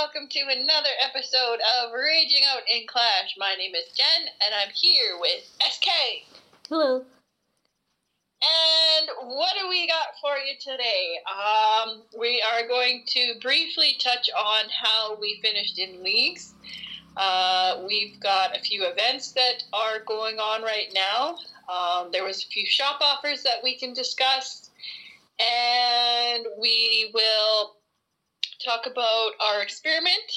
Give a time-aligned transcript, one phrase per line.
[0.00, 3.34] welcome to another episode of Raging Out in Clash.
[3.36, 5.88] My name is Jen, and I'm here with SK.
[6.70, 7.04] Hello.
[8.40, 11.18] And what do we got for you today?
[11.28, 16.54] Um, we are going to briefly touch on how we finished in leagues.
[17.18, 21.36] Uh, we've got a few events that are going on right now.
[21.68, 24.70] Um, there was a few shop offers that we can discuss,
[25.38, 27.74] and we will
[28.64, 30.32] talk about our experiment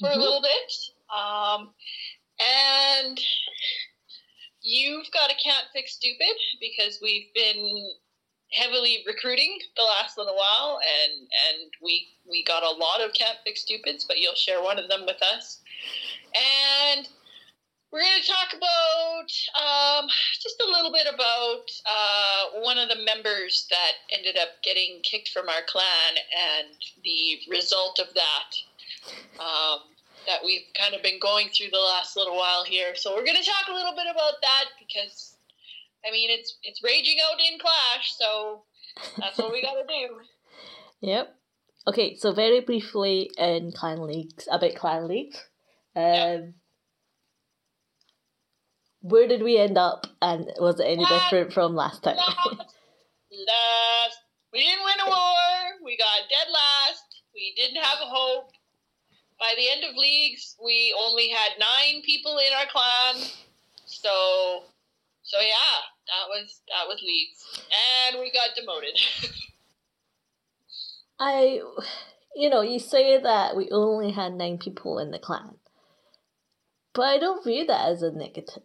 [0.00, 0.16] for Mhm.
[0.16, 0.72] a little bit.
[1.14, 1.74] Um,
[2.38, 3.20] and
[4.60, 7.94] you've got a can't fix stupid because we've been
[8.52, 13.38] heavily recruiting the last little while and and we we got a lot of can't
[13.44, 15.60] fix stupids but you'll share one of them with us
[16.34, 17.08] and
[17.96, 20.04] we're going to talk about um,
[20.42, 25.30] just a little bit about uh, one of the members that ended up getting kicked
[25.30, 28.52] from our clan and the result of that
[29.40, 29.80] um,
[30.26, 32.94] that we've kind of been going through the last little while here.
[32.96, 35.34] So we're going to talk a little bit about that because,
[36.06, 38.64] I mean, it's it's raging out in Clash, so
[39.18, 40.20] that's what we got to do.
[41.00, 41.34] Yep.
[41.88, 45.42] Okay, so very briefly in clan leagues, about clan leagues.
[45.94, 46.52] Um.
[49.08, 52.16] Where did we end up, and was it any different from last time?
[52.16, 52.58] Last,
[53.30, 54.18] last,
[54.52, 55.84] we didn't win a war.
[55.84, 57.22] We got dead last.
[57.32, 58.50] We didn't have a hope.
[59.38, 63.30] By the end of leagues, we only had nine people in our clan.
[63.84, 64.64] So,
[65.22, 65.78] so yeah,
[66.08, 67.62] that was that was leagues,
[68.10, 68.98] and we got demoted.
[71.20, 71.60] I,
[72.34, 75.58] you know, you say that we only had nine people in the clan,
[76.92, 78.64] but I don't view that as a negative.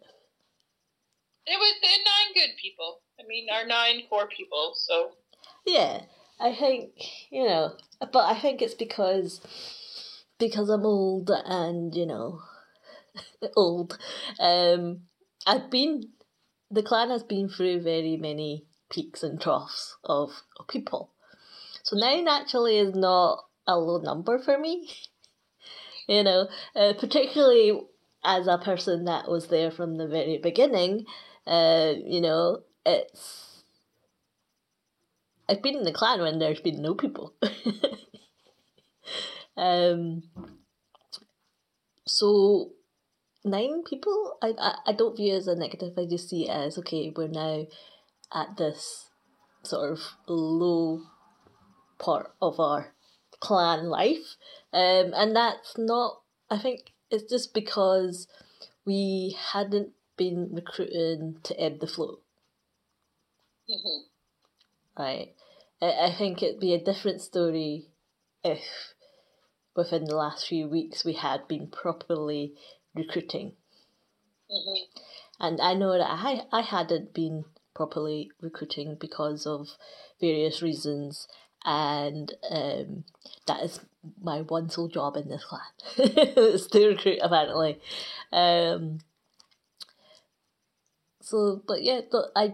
[1.46, 3.00] It was nine good people.
[3.18, 4.72] I mean, our nine core people.
[4.74, 5.12] So
[5.66, 6.02] Yeah,
[6.40, 6.90] I think
[7.30, 9.40] you know, but I think it's because
[10.38, 12.40] because I'm old and you know
[13.56, 13.98] old.
[14.40, 15.02] Um,
[15.46, 16.10] I've been
[16.70, 21.12] the clan has been through very many peaks and troughs of, of people,
[21.82, 24.88] so nine actually is not a low number for me.
[26.08, 27.80] you know, uh, particularly
[28.24, 31.04] as a person that was there from the very beginning.
[31.46, 33.64] Uh, you know, it's
[35.48, 37.34] I've been in the clan when there's been no people.
[39.56, 40.22] um,
[42.06, 42.70] so
[43.44, 45.94] nine people, I, I I don't view as a negative.
[45.98, 47.12] I just see it as okay.
[47.14, 47.66] We're now
[48.32, 49.10] at this
[49.62, 51.02] sort of low
[51.98, 52.94] part of our
[53.40, 54.36] clan life,
[54.72, 56.20] um, and that's not.
[56.50, 58.28] I think it's just because
[58.84, 59.90] we hadn't
[60.22, 62.18] been recruiting to ebb the flow
[63.68, 64.02] mhm.
[64.98, 65.34] right?
[65.80, 67.86] I, I think it'd be a different story
[68.44, 68.94] if
[69.74, 72.54] within the last few weeks we had been properly
[72.94, 73.52] recruiting.
[74.50, 74.76] Mhm.
[75.40, 77.44] And I know that I, I hadn't been
[77.74, 79.76] properly recruiting because of
[80.20, 81.26] various reasons,
[81.64, 83.04] and um,
[83.46, 83.80] that is
[84.20, 85.62] my one sole job in this clan
[85.96, 87.80] is to recruit apparently.
[88.32, 89.00] Um,
[91.22, 92.52] so, but yeah, th- I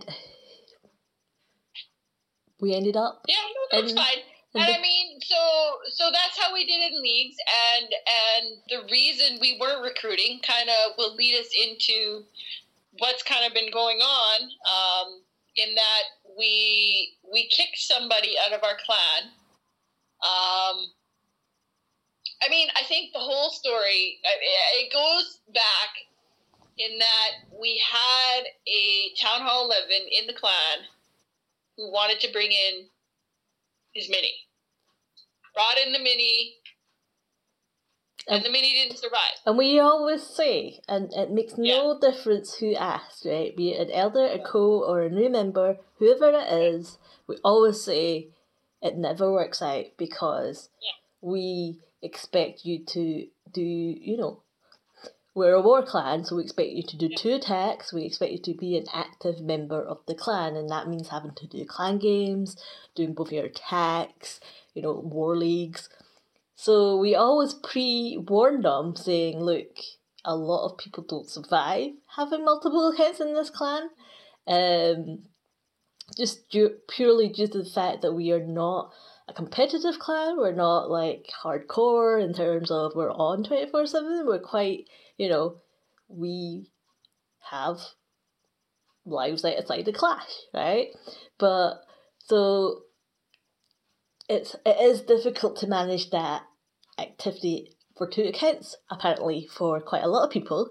[2.60, 4.18] we ended up yeah, no, that's And- fine.
[4.54, 7.36] and And the- I mean, so so that's how we did in leagues,
[7.74, 12.24] and and the reason we were recruiting kind of will lead us into
[12.98, 14.40] what's kind of been going on.
[14.66, 15.22] Um,
[15.56, 16.04] in that
[16.38, 19.22] we we kicked somebody out of our clan.
[20.22, 20.92] Um,
[22.42, 25.90] I mean, I think the whole story I- it goes back
[26.78, 30.86] in that we had a town hall eleven in the clan
[31.76, 32.86] who wanted to bring in
[33.92, 34.32] his mini.
[35.54, 36.54] Brought in the mini,
[38.28, 39.38] and the mini didn't survive.
[39.46, 43.56] And we always say, and it makes no difference who asks, right?
[43.56, 47.80] Be it an elder, a co, or a new member, whoever it is, we always
[47.82, 48.28] say
[48.82, 50.90] it never works out because Yeah.
[51.20, 54.42] we expect you to do, you know,
[55.38, 57.92] we're a war clan, so we expect you to do two attacks.
[57.92, 61.34] We expect you to be an active member of the clan, and that means having
[61.36, 62.56] to do clan games,
[62.94, 64.40] doing both your attacks,
[64.74, 65.88] you know, war leagues.
[66.56, 69.78] So we always pre warn them, saying, look,
[70.24, 73.90] a lot of people don't survive having multiple accounts in this clan.
[74.46, 75.20] Um,
[76.16, 76.52] just
[76.88, 78.92] purely due to the fact that we are not
[79.28, 80.36] a competitive clan.
[80.36, 84.26] We're not like hardcore in terms of we're on 24 7.
[84.26, 84.88] We're quite,
[85.18, 85.56] you know,
[86.08, 86.70] we
[87.50, 87.78] have
[89.04, 90.88] lives outside the clash, right?
[91.38, 91.80] But
[92.18, 92.82] so
[94.28, 96.42] it's it is difficult to manage that
[96.98, 100.70] activity for two accounts, apparently, for quite a lot of people.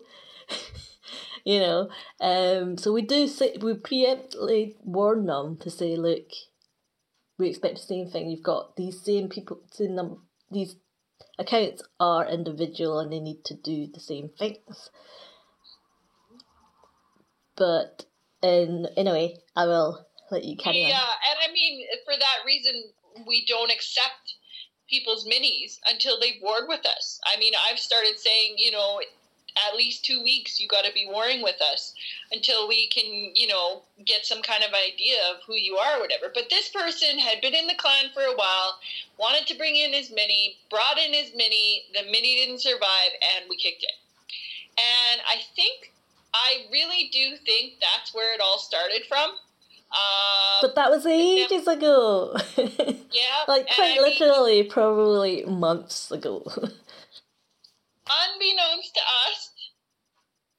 [1.45, 1.89] you know,
[2.21, 6.29] um, so we do say, we preemptly warn them to say, look,
[7.38, 8.29] we expect the same thing.
[8.29, 10.77] You've got these same people, same num- these
[11.39, 14.89] accounts are individual and they need to do the same things.
[17.56, 18.06] But
[18.42, 20.89] in anyway, I will let you carry yeah, on.
[20.89, 20.98] Yeah,
[21.31, 22.74] and I mean, for that reason,
[23.28, 24.36] we don't accept
[24.89, 27.19] people's minis until they've warred with us.
[27.25, 29.01] I mean, I've started saying, you know,
[29.68, 31.94] at least two weeks you got to be warring with us
[32.31, 33.06] until we can
[33.36, 36.69] you know get some kind of idea of who you are or whatever but this
[36.69, 38.80] person had been in the clan for a while
[39.18, 43.45] wanted to bring in his mini brought in his mini the mini didn't survive and
[43.50, 43.98] we kicked it
[44.77, 45.94] and i think
[46.33, 49.31] i really do think that's where it all started from
[49.89, 52.36] um, but that was ages ago.
[52.57, 53.45] yeah.
[53.48, 56.45] like quite literally, mean, probably months ago.
[58.07, 59.51] unbeknownst to us,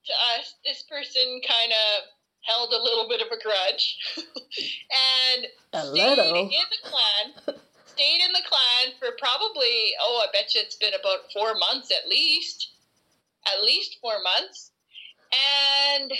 [0.06, 2.04] to us, this person kind of
[2.42, 7.56] held a little bit of a grudge and a stayed in the clan.
[7.86, 11.90] stayed in the clan for probably oh, I bet you it's been about four months
[11.90, 12.72] at least,
[13.46, 14.70] at least four months,
[15.32, 16.12] and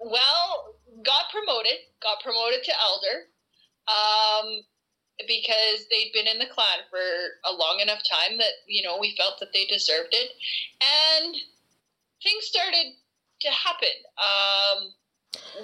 [0.00, 0.74] well,
[1.04, 3.26] got promoted, got promoted to elder.
[3.88, 4.62] Um,
[5.26, 9.14] because they'd been in the clan for a long enough time that you know we
[9.16, 10.30] felt that they deserved it,
[10.80, 11.34] and
[12.22, 12.94] things started
[13.40, 13.96] to happen.
[14.18, 14.94] Um,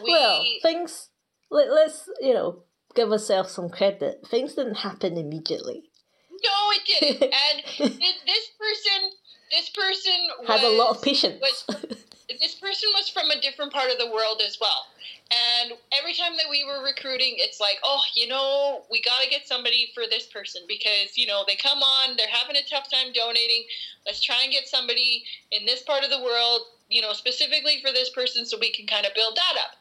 [0.02, 1.08] we, well, things.
[1.50, 2.64] Let, let's you know
[2.94, 4.26] give ourselves some credit.
[4.26, 5.84] Things didn't happen immediately.
[6.30, 7.22] No, it didn't.
[7.32, 9.10] and this, this person,
[9.50, 11.40] this person had a lot of patience.
[11.40, 11.64] Was,
[12.28, 14.86] this person was from a different part of the world as well.
[15.32, 19.30] And every time that we were recruiting, it's like, oh, you know, we got to
[19.30, 22.90] get somebody for this person because, you know, they come on, they're having a tough
[22.90, 23.64] time donating.
[24.06, 27.90] Let's try and get somebody in this part of the world, you know, specifically for
[27.90, 29.74] this person so we can kind of build that up.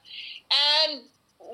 [0.87, 1.01] And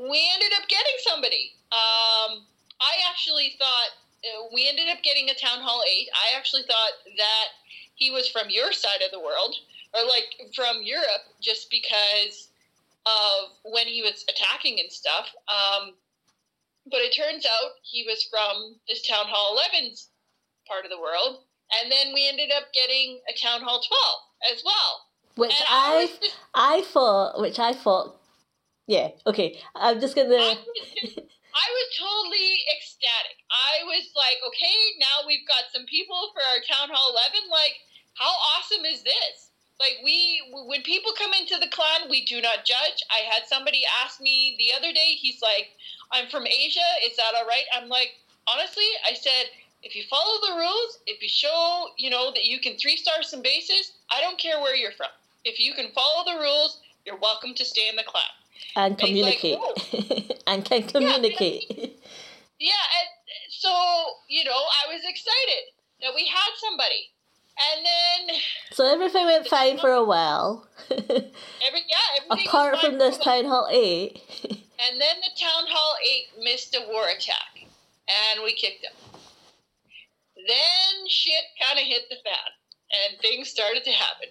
[0.07, 1.53] we ended up getting somebody.
[1.73, 2.45] Um,
[2.79, 3.89] I actually thought
[4.23, 6.09] uh, we ended up getting a Town Hall 8.
[6.13, 7.47] I actually thought that
[7.95, 9.55] he was from your side of the world
[9.93, 12.48] or like from Europe just because
[13.09, 15.27] of when he was attacking and stuff.
[15.47, 15.93] Um,
[16.89, 20.09] but it turns out he was from this Town Hall 11's
[20.67, 21.43] part of the world.
[21.81, 25.05] And then we ended up getting a Town Hall 12 as well.
[25.35, 26.09] Which I,
[26.53, 28.19] I, I thought, which I thought,
[28.87, 30.35] yeah, okay, I'm just gonna.
[30.35, 33.37] I was, I was totally ecstatic.
[33.49, 37.49] I was like, okay, now we've got some people for our Town Hall 11.
[37.51, 37.77] Like,
[38.15, 39.48] how awesome is this?
[39.79, 43.01] Like we when people come into the clan we do not judge.
[43.09, 45.69] I had somebody ask me the other day he's like
[46.11, 47.65] i'm from asia is that all right?
[47.75, 48.15] I'm like
[48.47, 49.45] honestly i said
[49.83, 53.23] if you follow the rules if you show you know that you can three star
[53.23, 55.09] some bases i don't care where you're from.
[55.45, 58.23] If you can follow the rules you're welcome to stay in the clan
[58.75, 59.57] and communicate.
[59.59, 59.73] Oh.
[59.93, 61.65] Like, and can communicate.
[61.69, 61.87] yeah,
[62.59, 63.09] yeah and
[63.49, 63.71] so
[64.27, 65.71] you know i was excited
[66.01, 67.11] that we had somebody
[67.59, 68.35] and then.
[68.71, 70.67] So everything went fine for a while.
[70.91, 74.21] Every yeah, Apart from this town hall eight.
[74.43, 77.67] and then the town hall eight missed a war attack,
[78.07, 78.93] and we kicked them.
[80.35, 82.53] Then shit kind of hit the fan,
[82.91, 84.29] and things started to happen.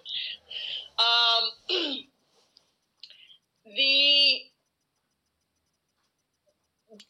[0.99, 1.51] Um,
[3.77, 4.41] the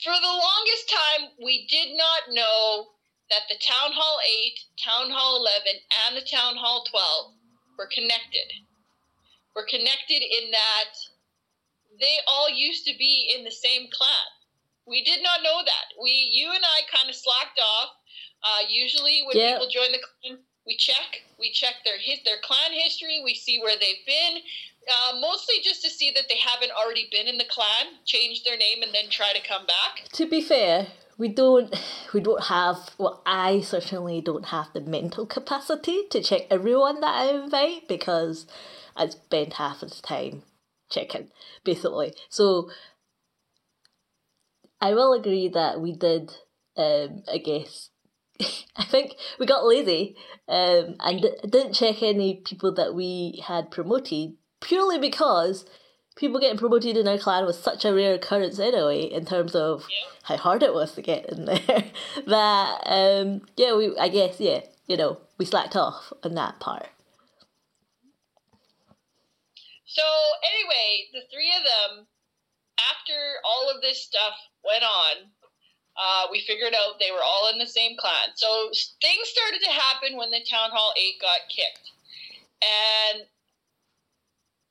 [0.02, 2.88] for the longest time we did not know
[3.30, 7.34] that the Town Hall 8, Town Hall 11, and the Town Hall 12
[7.78, 8.48] were connected.
[9.54, 10.92] Were connected in that
[12.00, 14.28] they all used to be in the same clan.
[14.86, 15.86] We did not know that.
[16.00, 17.90] We, you and I, kind of slacked off.
[18.42, 19.56] Uh, usually, when yep.
[19.56, 21.24] people join the clan, we check.
[21.38, 23.20] We check their his, their clan history.
[23.24, 24.42] We see where they've been.
[24.88, 28.56] Uh, mostly just to see that they haven't already been in the clan, change their
[28.56, 30.08] name, and then try to come back.
[30.12, 30.86] To be fair,
[31.18, 31.74] we don't
[32.14, 37.14] we don't have well I certainly don't have the mental capacity to check everyone that
[37.14, 38.46] I invite because
[38.96, 40.44] I spend half of the time
[40.88, 41.28] checking
[41.64, 42.14] basically.
[42.30, 42.70] So
[44.80, 46.32] I will agree that we did
[46.76, 47.90] um I guess
[48.76, 50.16] I think we got lazy
[50.48, 55.64] um and didn't check any people that we had promoted purely because
[56.18, 59.86] people getting promoted in our clan was such a rare occurrence anyway in terms of
[60.24, 61.84] how hard it was to get in there
[62.26, 66.88] that um yeah we I guess yeah you know we slacked off on that part.
[69.86, 70.02] So
[70.44, 72.06] anyway, the three of them,
[72.78, 74.34] after all of this stuff
[74.64, 75.30] went on,
[75.98, 78.30] Uh, we figured out they were all in the same clan.
[78.36, 78.70] So
[79.02, 81.90] things started to happen when the Town Hall 8 got kicked.
[82.62, 83.26] And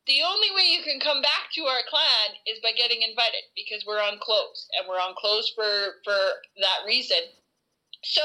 [0.07, 3.83] the only way you can come back to our clan is by getting invited because
[3.85, 6.17] we're on close and we're on close for for
[6.59, 7.19] that reason.
[8.03, 8.23] So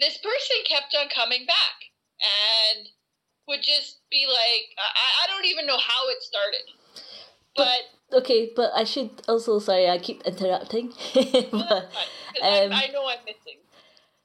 [0.00, 1.76] this person kept on coming back
[2.18, 2.88] and
[3.46, 6.66] would just be like, I, I don't even know how it started,
[7.56, 7.80] but.
[8.10, 10.92] but okay, but I should also sorry I keep interrupting.
[11.14, 11.88] but,
[12.42, 13.62] um, I, I know I'm missing.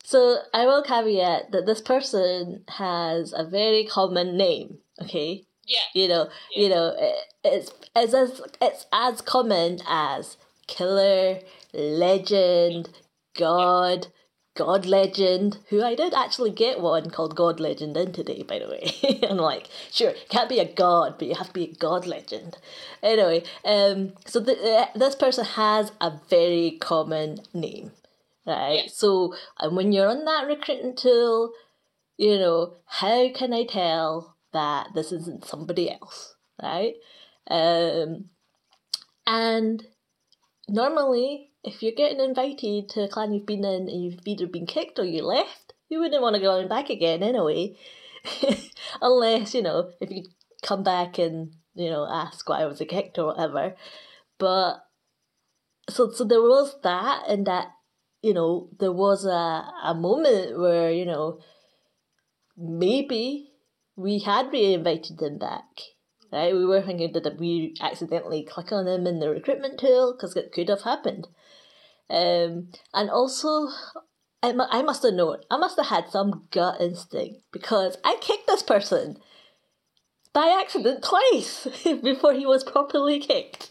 [0.03, 4.79] So I will caveat that this person has a very common name.
[5.01, 5.79] Okay, yeah.
[5.93, 6.63] You know, yeah.
[6.63, 11.39] you know, it, it's it's as it's as common as killer,
[11.73, 12.89] legend,
[13.37, 14.07] god,
[14.55, 15.59] god legend.
[15.69, 19.19] Who I did actually get one called God Legend in today, by the way.
[19.29, 22.57] I'm like, sure, can't be a god, but you have to be a god legend.
[23.01, 27.91] Anyway, um, so the, uh, this person has a very common name,
[28.45, 28.83] right?
[28.83, 28.89] Yeah.
[28.91, 31.51] So, and when you're on that recruiting tool,
[32.17, 36.93] you know, how can I tell that this isn't somebody else, right?
[37.49, 38.29] Um,
[39.25, 39.85] and
[40.67, 44.65] normally, if you're getting invited to a clan you've been in and you've either been
[44.65, 47.75] kicked or you left, you wouldn't want to go on back again anyway.
[49.01, 50.23] Unless, you know, if you
[50.61, 53.75] come back and, you know, ask why I was kicked or whatever.
[54.37, 54.85] But
[55.89, 57.67] so so there was that and that,
[58.21, 61.39] you know, there was a, a moment where, you know,
[62.57, 63.52] maybe
[63.95, 65.65] we had re-invited them back.
[66.31, 70.35] Right, we were thinking that we accidentally click on them in the recruitment tool because
[70.35, 71.27] it could have happened.
[72.09, 73.67] Um, and also,
[74.41, 78.47] I, I must have known, I must have had some gut instinct because I kicked
[78.47, 79.17] this person
[80.33, 81.67] by accident twice
[82.03, 83.69] before he was properly kicked.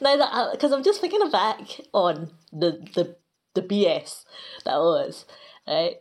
[0.00, 3.16] now that because I'm just thinking back on the the
[3.54, 4.24] the BS
[4.64, 5.26] that was
[5.68, 5.96] right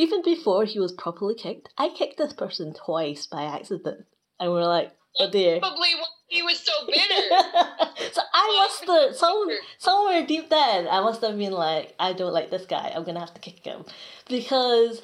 [0.00, 4.06] even before he was properly kicked, I kicked this person twice by accident.
[4.40, 5.58] And we're like, oh dear.
[5.58, 8.12] Probably why he was so bitter.
[8.12, 12.32] so I must have, some, somewhere deep down, I must have been like, I don't
[12.32, 13.84] like this guy, I'm gonna have to kick him.
[14.26, 15.02] Because,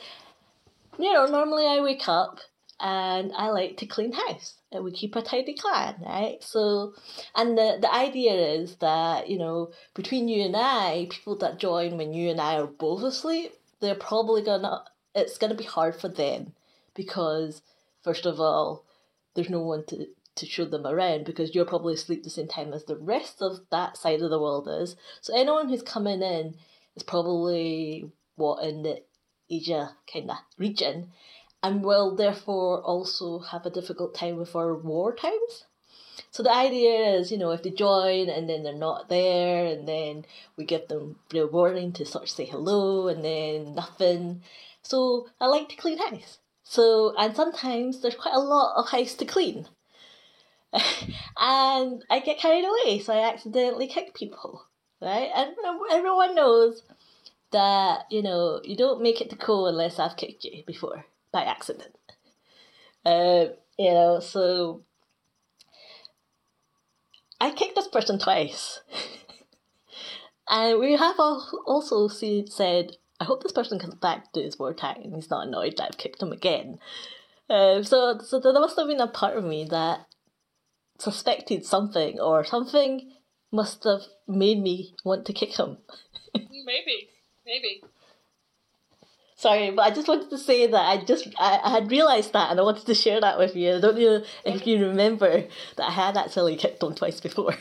[0.98, 2.38] you know, normally I wake up
[2.80, 6.38] and I like to clean house and we keep a tidy clan, right?
[6.40, 6.94] So,
[7.34, 11.98] and the, the idea is that, you know, between you and I, people that join
[11.98, 16.08] when you and I are both asleep, they're probably gonna it's gonna be hard for
[16.08, 16.52] them
[16.94, 17.62] because
[18.02, 18.84] first of all
[19.34, 20.06] there's no one to
[20.36, 23.60] to show them around because you're probably asleep the same time as the rest of
[23.70, 24.94] that side of the world is.
[25.22, 26.56] So anyone who's coming in
[26.94, 29.02] is probably what in the
[29.48, 31.12] Asia kind of region
[31.62, 35.64] and will therefore also have a difficult time with our war times.
[36.36, 39.88] So the idea is, you know, if they join and then they're not there, and
[39.88, 40.26] then
[40.58, 44.42] we give them a warning to sort of say hello, and then nothing.
[44.82, 46.36] So I like to clean house.
[46.62, 49.66] So and sometimes there's quite a lot of house to clean.
[51.38, 54.62] and I get carried away, so I accidentally kick people,
[55.00, 55.30] right?
[55.34, 55.56] And
[55.90, 56.82] everyone knows
[57.52, 61.44] that you know you don't make it to co unless I've kicked you before by
[61.44, 61.96] accident.
[63.06, 63.46] Uh,
[63.78, 64.82] you know, so
[67.40, 68.80] I kicked this person twice.
[70.48, 75.00] and we have also see, said, I hope this person comes back to his wartime
[75.02, 76.78] and he's not annoyed that I've kicked him again.
[77.48, 80.06] Um, so, so there must have been a part of me that
[80.98, 83.12] suspected something, or something
[83.52, 85.78] must have made me want to kick him.
[86.34, 87.08] maybe,
[87.44, 87.82] maybe.
[89.38, 92.50] Sorry, but I just wanted to say that I just I, I had realised that
[92.50, 93.76] and I wanted to share that with you.
[93.76, 95.44] I don't know if you remember
[95.76, 97.52] that I had actually kicked him twice before.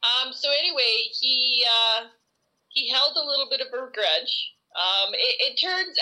[0.00, 0.32] Um.
[0.32, 2.06] So anyway, he uh,
[2.68, 4.54] he held a little bit of a grudge.
[4.72, 5.12] Um.
[5.14, 5.98] It, it turns,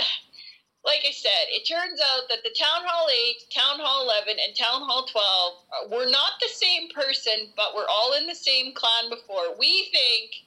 [0.84, 4.54] like I said, it turns out that the Town Hall Eight, Town Hall Eleven, and
[4.54, 8.74] Town Hall Twelve uh, were not the same person, but were all in the same
[8.74, 9.56] clan before.
[9.58, 10.46] We think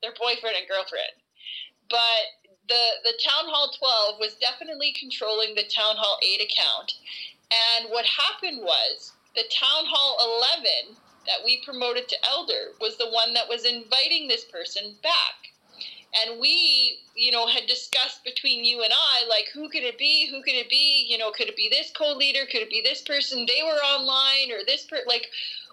[0.00, 1.12] they're boyfriend and girlfriend
[1.88, 6.94] but the the town hall 12 was definitely controlling the town hall 8 account.
[7.50, 10.42] And what happened was the town hall
[10.84, 15.52] 11 that we promoted to elder was the one that was inviting this person back.
[16.22, 20.28] And we you know had discussed between you and i like who could it be
[20.30, 23.02] who could it be you know could it be this co-leader could it be this
[23.02, 25.28] person they were online or this per like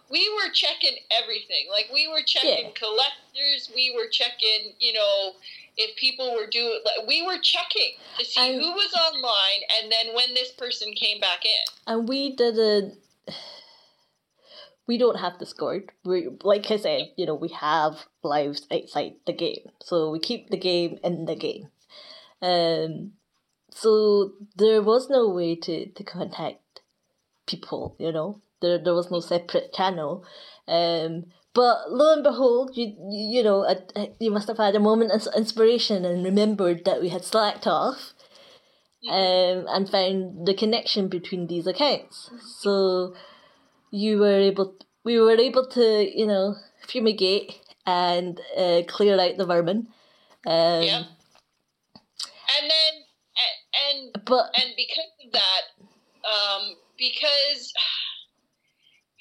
[0.10, 1.68] we were checking everything.
[1.70, 2.72] Like we were checking yeah.
[2.76, 5.34] collectors we were checking you know
[5.77, 9.91] if people were doing like, we were checking to see and, who was online and
[9.91, 12.98] then when this person came back in and we didn't
[14.88, 15.91] we don't have Discord.
[16.03, 20.50] We, like I said, you know, we have lives outside the game, so we keep
[20.50, 21.70] the game in the game.
[22.41, 23.13] Um,
[23.72, 26.82] so there was no way to, to contact
[27.48, 28.41] people, you know.
[28.62, 30.25] There there was no separate channel.
[30.67, 31.25] Um,
[31.56, 33.76] but lo and behold, you you know, a,
[34.20, 38.14] you must have had a moment of inspiration and remembered that we had slacked off,
[39.10, 42.30] um, and found the connection between these accounts.
[42.60, 43.16] So
[43.92, 46.56] you were able, we were able to, you know,
[46.88, 49.88] fumigate and uh, clear out the vermin.
[50.46, 51.04] Um, Yeah.
[52.58, 52.94] And then,
[53.44, 55.64] and, and But and because of that,
[56.26, 57.74] um, because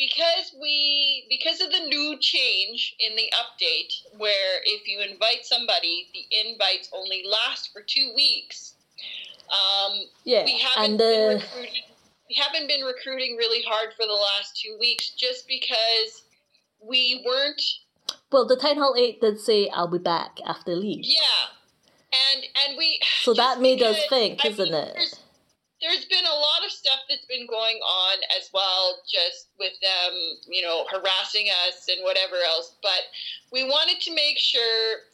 [0.06, 6.08] because we because of the new change in the update, where if you invite somebody,
[6.12, 8.74] the invites only last for two weeks.
[9.50, 11.82] Um, yeah, we haven't and been recruiting.
[12.28, 16.24] We haven't been recruiting really hard for the last two weeks, just because
[16.80, 17.62] we weren't
[18.32, 21.04] well, the town hall eight did say I'll be back after leave.
[21.04, 21.20] Yeah,
[22.12, 22.98] and and we.
[23.22, 25.18] So that made us think, I isn't mean, it?
[25.80, 30.12] There's, been a lot of stuff that's been going on as well, just with them,
[30.48, 32.76] you know, harassing us and whatever else.
[32.82, 33.04] But
[33.52, 35.04] we wanted to make sure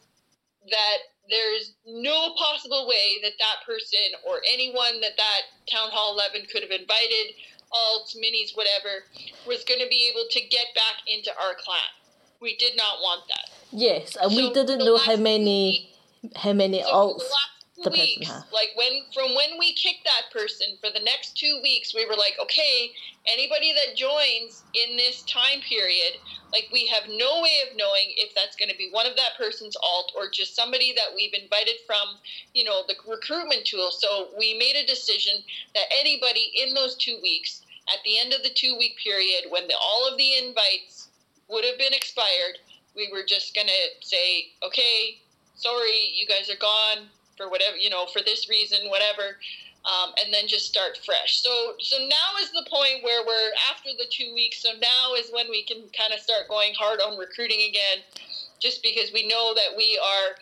[0.69, 0.99] that
[1.29, 6.63] there's no possible way that that person or anyone that that town hall 11 could
[6.63, 7.35] have invited
[7.73, 9.07] alts minis whatever
[9.47, 11.91] was going to be able to get back into our clan
[12.43, 15.91] we did not want that Yes, and we didn't know how many
[16.37, 17.23] how many so alts.
[17.83, 18.45] The last two the person weeks, has.
[18.53, 22.17] like when from when we kicked that person for the next two weeks, we were
[22.17, 22.91] like, okay,
[23.27, 26.21] anybody that joins in this time period,
[26.53, 29.37] like we have no way of knowing if that's going to be one of that
[29.39, 32.19] person's alt or just somebody that we've invited from,
[32.55, 33.91] you know, the recruitment tool.
[33.91, 35.43] So we made a decision
[35.75, 39.67] that anybody in those two weeks, at the end of the two week period, when
[39.67, 41.09] the, all of the invites
[41.49, 42.59] would have been expired,
[42.95, 45.19] we were just going to say, okay,
[45.55, 47.09] sorry, you guys are gone
[47.41, 49.41] for whatever, you know, for this reason, whatever,
[49.89, 51.41] um, and then just start fresh.
[51.41, 54.63] So, so now is the point where we're after the two weeks.
[54.63, 58.05] So now is when we can kind of start going hard on recruiting again,
[58.61, 60.37] just because we know that we are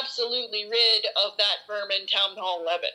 [0.00, 2.90] absolutely rid of that vermin town hall 11.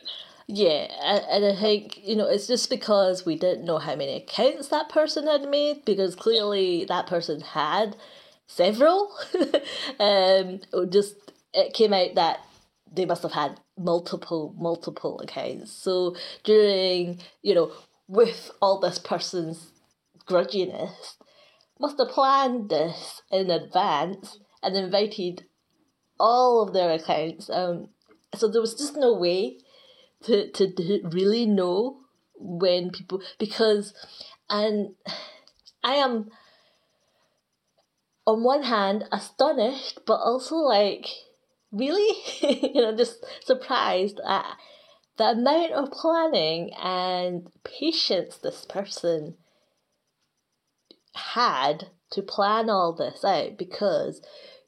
[0.52, 0.88] Yeah,
[1.30, 4.88] and, I think you know it's just because we didn't know how many accounts that
[4.88, 7.94] person had made because clearly that person had
[8.48, 9.16] several.
[10.00, 11.14] um, it just
[11.54, 12.40] it came out that
[12.92, 15.72] they must have had multiple multiple accounts.
[15.72, 17.72] So during you know
[18.08, 19.72] with all this person's
[20.26, 21.16] grudginess,
[21.78, 25.44] must have planned this in advance and invited
[26.18, 27.48] all of their accounts.
[27.48, 27.88] Um,
[28.34, 29.58] so there was just no way
[30.24, 32.00] to to d- really know
[32.34, 33.94] when people because
[34.48, 34.94] and
[35.82, 36.30] I am
[38.26, 41.06] on one hand astonished but also like
[41.72, 42.16] really
[42.74, 44.56] you know just surprised at
[45.16, 49.36] the amount of planning and patience this person
[51.14, 54.20] had to plan all this out because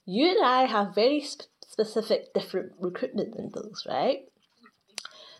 [0.04, 4.26] you and I have very sp- specific different recruitment windows, right?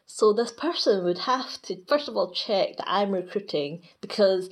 [0.06, 4.50] So this person would have to first of all check that I'm recruiting because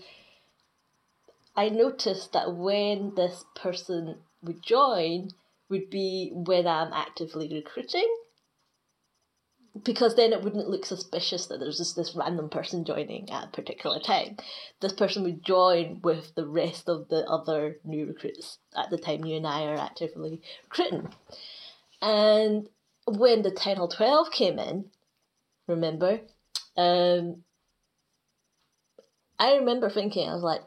[1.57, 5.31] I noticed that when this person would join
[5.71, 8.09] would be when I'm actively recruiting.
[9.85, 13.51] Because then it wouldn't look suspicious that there's just this random person joining at a
[13.51, 14.37] particular time.
[14.81, 19.25] This person would join with the rest of the other new recruits at the time
[19.25, 21.09] you and I are actively recruiting.
[22.03, 22.69] And
[23.07, 24.87] when the 10 or 12 came in,
[25.69, 26.21] remember,
[26.77, 27.45] um,
[29.39, 30.63] I remember thinking, I was like,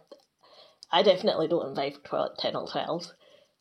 [0.92, 3.12] I definitely don't invite 12, 10 or 12.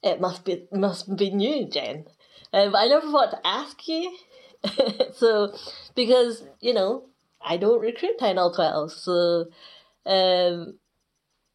[0.03, 2.07] It must be must be new, Jen.
[2.53, 4.17] Um, I never thought to ask you.
[5.15, 5.55] so,
[5.95, 7.05] because, you know,
[7.41, 8.93] I don't recruit 10 or 12.
[8.93, 9.47] So,
[10.07, 10.79] um,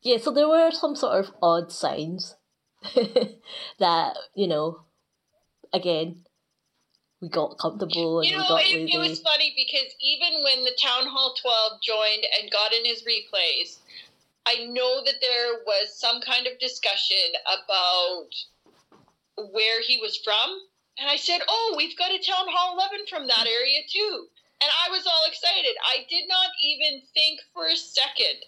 [0.01, 2.35] yeah, so there were some sort of odd signs
[3.79, 4.81] that, you know,
[5.73, 6.23] again,
[7.21, 8.93] we got comfortable and You we know, got it, lazy.
[8.93, 13.03] it was funny because even when the Town Hall 12 joined and got in his
[13.03, 13.79] replays,
[14.47, 18.31] I know that there was some kind of discussion about
[19.51, 20.49] where he was from.
[20.97, 24.27] And I said, Oh, we've got a Town Hall 11 from that area too.
[24.61, 25.75] And I was all excited.
[25.85, 28.41] I did not even think for a second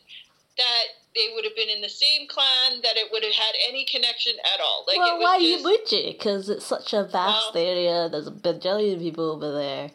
[0.58, 3.86] that they would have been in the same clan, that it would have had any
[3.86, 4.86] connection at all.
[4.88, 6.12] Like, it well, was why just, would you?
[6.12, 8.10] Because it's such a vast area.
[8.10, 9.92] There's a bajillion people over there.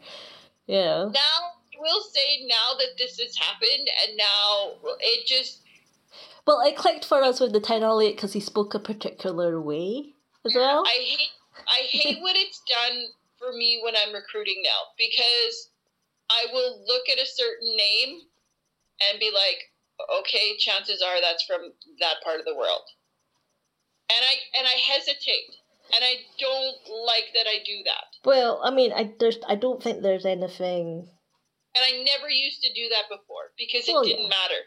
[0.67, 1.11] You know.
[1.13, 5.64] now we'll say now that this has happened and now it just
[6.47, 9.61] Well, it clicked for us with the town hall eight because he spoke a particular
[9.61, 10.85] way as well.
[10.87, 11.31] I hate
[11.69, 13.05] I hate what it's done
[13.39, 15.71] for me when I'm recruiting now because
[16.31, 18.21] I will look at a certain name
[19.11, 19.71] and be like,
[20.21, 22.83] okay, chances are that's from that part of the world.
[24.11, 25.57] And I and I hesitate.
[25.95, 28.05] And I don't like that I do that.
[28.25, 31.09] Well, I mean, I there's I don't think there's anything.
[31.77, 34.29] And I never used to do that before because it Well, didn't yeah.
[34.29, 34.61] matter.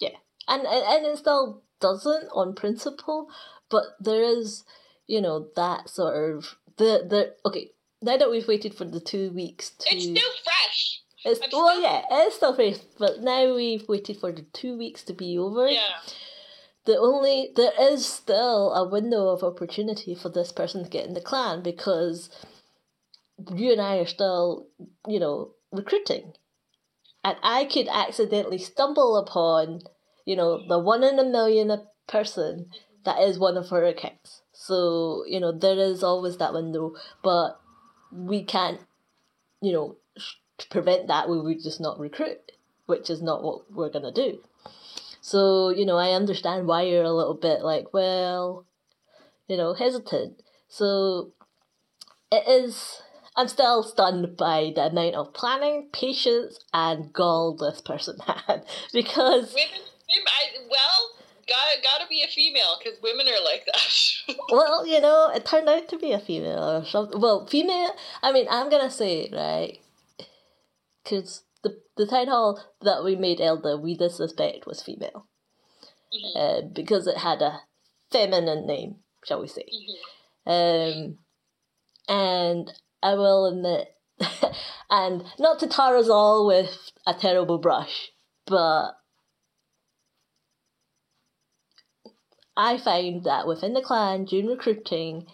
[0.00, 3.28] Yeah, and and it still doesn't on principle,
[3.70, 4.64] but there is,
[5.06, 7.70] you know, that sort of the the okay.
[8.02, 11.00] Now that we've waited for the two weeks to, It's still fresh.
[11.24, 14.76] it's I'm well, still- yeah, it's still fresh, but now we've waited for the two
[14.76, 15.66] weeks to be over.
[15.68, 15.80] Yeah.
[16.84, 21.14] the only there is still a window of opportunity for this person to get in
[21.14, 22.28] the clan because
[23.54, 24.68] you and I are still,
[25.08, 26.32] you know, recruiting.
[27.24, 29.80] And I could accidentally stumble upon,
[30.26, 31.72] you know, the one in a million
[32.06, 32.66] person
[33.04, 34.42] that is one of her accounts.
[34.52, 37.58] So, you know, there is always that window, but
[38.12, 38.80] we can't,
[39.62, 39.96] you know,
[40.70, 41.30] prevent that.
[41.30, 42.52] We would just not recruit,
[42.86, 44.40] which is not what we're going to do.
[45.20, 48.66] So, you know, I understand why you're a little bit like, well,
[49.48, 50.42] you know, hesitant.
[50.68, 51.32] So,
[52.30, 53.02] it is.
[53.38, 59.54] I'm still stunned by the amount of planning, patience, and gall this person had because,
[60.16, 61.10] women I, well,
[61.46, 64.36] gotta, gotta be a female because women are like that.
[64.50, 67.20] well, you know, it turned out to be a female or something.
[67.20, 67.90] Well, female.
[68.22, 69.78] I mean, I'm gonna say right,
[71.04, 75.26] because the the town hall that we made Elder, we did suspect was female,
[76.12, 76.36] Mhm.
[76.36, 77.62] uh, because it had a
[78.10, 79.66] feminine name, shall we say?
[80.46, 81.08] Mhm.
[81.08, 81.18] Um,
[82.08, 83.94] and I will admit,
[84.90, 88.12] and not to tar us all with a terrible brush,
[88.46, 88.92] but
[92.56, 95.26] I find that within the clan, during recruiting,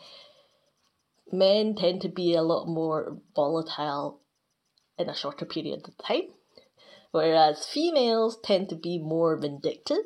[1.31, 4.21] men tend to be a lot more volatile
[4.99, 6.29] in a shorter period of time,
[7.13, 10.05] whereas females tend to be more vindictive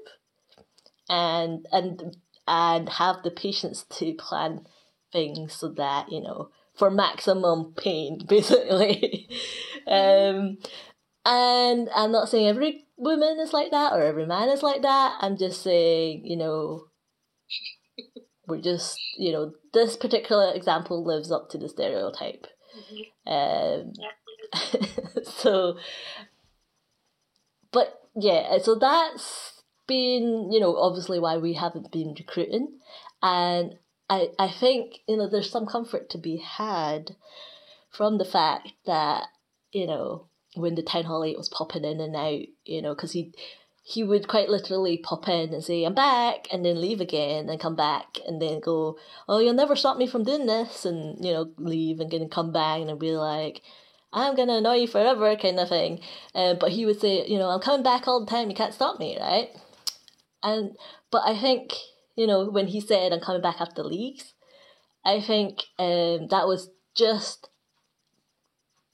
[1.08, 4.66] and and and have the patience to plan
[5.12, 9.28] things so that you know for maximum pain basically.
[9.86, 10.58] Um
[11.28, 15.16] and i'm not saying every woman is like that or every man is like that.
[15.20, 16.84] I'm just saying you know
[18.46, 22.46] we're just you know this particular example lives up to the stereotype.
[23.26, 23.92] Um
[25.24, 25.78] so
[27.72, 32.78] but yeah so that's been you know obviously why we haven't been recruiting.
[33.22, 33.78] And
[34.08, 37.16] i i think you know there's some comfort to be had
[37.90, 39.24] from the fact that
[39.72, 43.12] you know when the town hall 8 was popping in and out you know because
[43.12, 43.32] he
[43.88, 47.60] he would quite literally pop in and say i'm back and then leave again and
[47.60, 51.32] come back and then go oh you'll never stop me from doing this and you
[51.32, 53.62] know leave and then come back and be like
[54.12, 56.00] I'm gonna annoy you forever, kind of thing.
[56.34, 58.48] Uh, but he would say, you know, I'm coming back all the time.
[58.48, 59.50] You can't stop me, right?
[60.42, 60.76] And
[61.10, 61.74] but I think
[62.14, 64.32] you know when he said I'm coming back after leagues,
[65.04, 67.50] I think um, that was just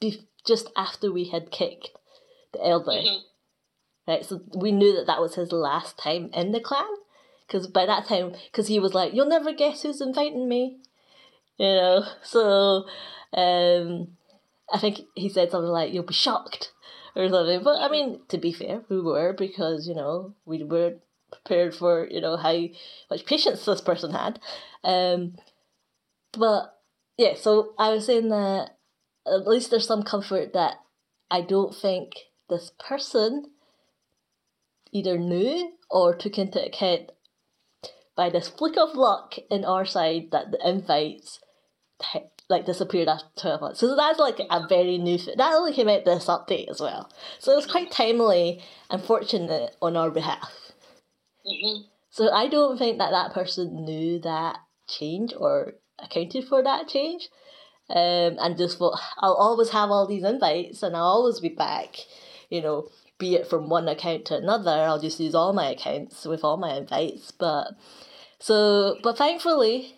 [0.00, 1.90] be- just after we had kicked
[2.52, 3.20] the elder, Mhm.
[4.06, 4.24] Right?
[4.24, 6.84] So we knew that that was his last time in the clan,
[7.46, 10.78] because by that time, because he was like, you'll never guess who's inviting me,
[11.58, 12.04] you know.
[12.22, 12.86] So
[13.32, 14.08] um,
[14.72, 16.72] I think he said something like, you'll be shocked
[17.14, 17.62] or something.
[17.62, 20.96] But I mean, to be fair, we were because, you know, we were
[21.30, 22.58] prepared for, you know, how
[23.10, 24.40] much patience this person had.
[24.84, 25.36] Um,
[26.32, 26.74] but
[27.16, 28.70] yeah, so I was saying that
[29.26, 30.76] at least there's some comfort that
[31.30, 32.12] I don't think
[32.48, 33.51] this person
[34.92, 37.11] either knew or took into account
[38.16, 41.40] by this flick of luck in our side that the invites
[42.48, 43.81] like disappeared after 12 months.
[43.81, 45.35] So that's like a very new thing.
[45.38, 47.11] That only came out this update as well.
[47.38, 50.72] So it was quite timely and fortunate on our behalf.
[51.46, 51.87] Mhm.
[52.11, 57.31] So I don't think that that person knew that change or accounted for that change.
[57.88, 61.96] Um, and just thought, I'll always have all these invites and I'll always be back,
[62.48, 62.88] you know,
[63.22, 64.72] be it from one account to another.
[64.72, 67.30] I'll just use all my accounts with all my invites.
[67.30, 67.68] But
[68.40, 69.94] so, but thankfully,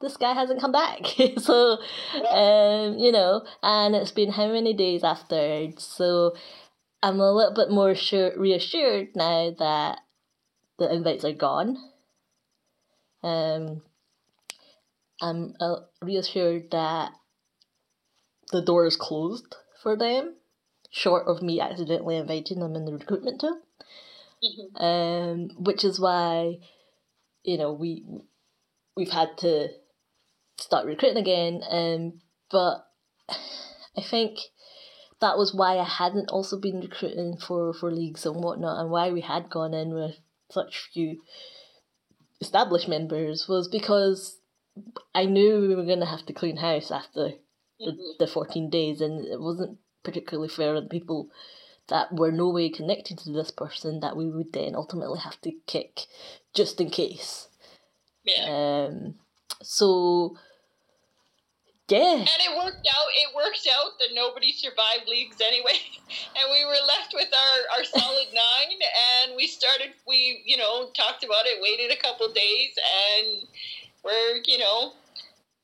[0.00, 1.00] this guy hasn't come back.
[1.38, 1.78] so,
[2.30, 5.70] um, you know, and it's been how many days after?
[5.78, 6.36] So
[7.02, 9.98] I'm a little bit more sure, reassured now that
[10.78, 11.76] the invites are gone.
[13.24, 13.82] Um,
[15.20, 17.10] I'm uh, reassured that
[18.52, 20.36] the door is closed for them,
[20.90, 23.58] short of me accidentally inviting them in the recruitment tool.
[24.42, 24.80] Mhm.
[24.80, 26.60] um, which is why
[27.42, 28.04] you know we
[28.96, 29.68] we've had to
[30.58, 31.62] start recruiting again.
[31.68, 32.20] Um,
[32.50, 32.86] but
[33.28, 34.38] I think
[35.20, 39.10] that was why I hadn't also been recruiting for for leagues and whatnot, and why
[39.10, 40.16] we had gone in with
[40.50, 41.20] such few
[42.40, 44.38] established members was because
[45.14, 47.32] I knew we were going to have to clean house after
[47.80, 48.18] the, Mhm.
[48.18, 51.28] the 14 days and it wasn't particularly fair on people
[51.88, 55.52] that were no way connected to this person that we would then ultimately have to
[55.66, 56.06] kick
[56.54, 57.48] just in case
[58.24, 58.86] Yeah.
[58.86, 59.14] um
[59.62, 60.36] so
[61.88, 63.08] yeah And it worked out.
[63.16, 65.72] It worked out that nobody survived leagues anyway,
[66.36, 68.78] and we were left with our our solid nine.
[69.24, 69.94] And we started.
[70.06, 73.48] We you know talked about it, waited a couple days, and
[74.04, 74.92] we're you know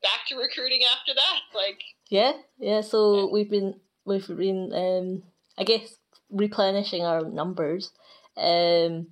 [0.01, 1.39] back to recruiting after that.
[1.53, 3.25] Like yeah yeah so Yeah.
[3.31, 5.23] we've been we've been um
[5.57, 5.97] i guess
[6.29, 7.91] replenishing our numbers.
[8.37, 9.07] Um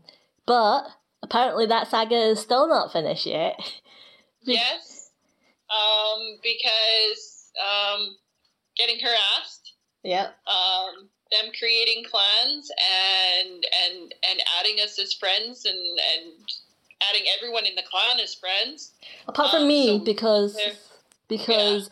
[0.46, 0.84] but
[1.22, 3.56] apparently that saga is still not finished yet.
[4.46, 5.12] Yes,
[5.70, 8.18] um, because um,
[8.76, 9.74] getting harassed.
[10.04, 12.70] yeah um, them creating clans
[13.40, 16.34] and and and adding us as friends and and
[17.10, 18.92] adding everyone in the clan as friends.
[19.30, 20.58] Apart from Um, me so because
[21.30, 21.92] because or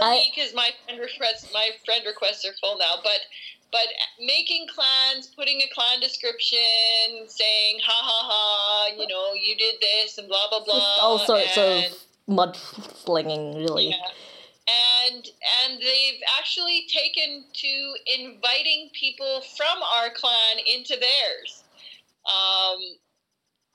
[0.00, 3.20] Me because my friend requests my friend requests are full now but
[3.70, 3.86] but
[4.20, 10.18] making clans putting a clan description saying ha ha ha you know you did this
[10.18, 13.96] and blah blah blah all sorts and, of mud slinging really yeah.
[15.10, 15.26] And
[15.64, 21.64] and they've actually taken to inviting people from our clan into theirs.
[22.24, 22.78] Um,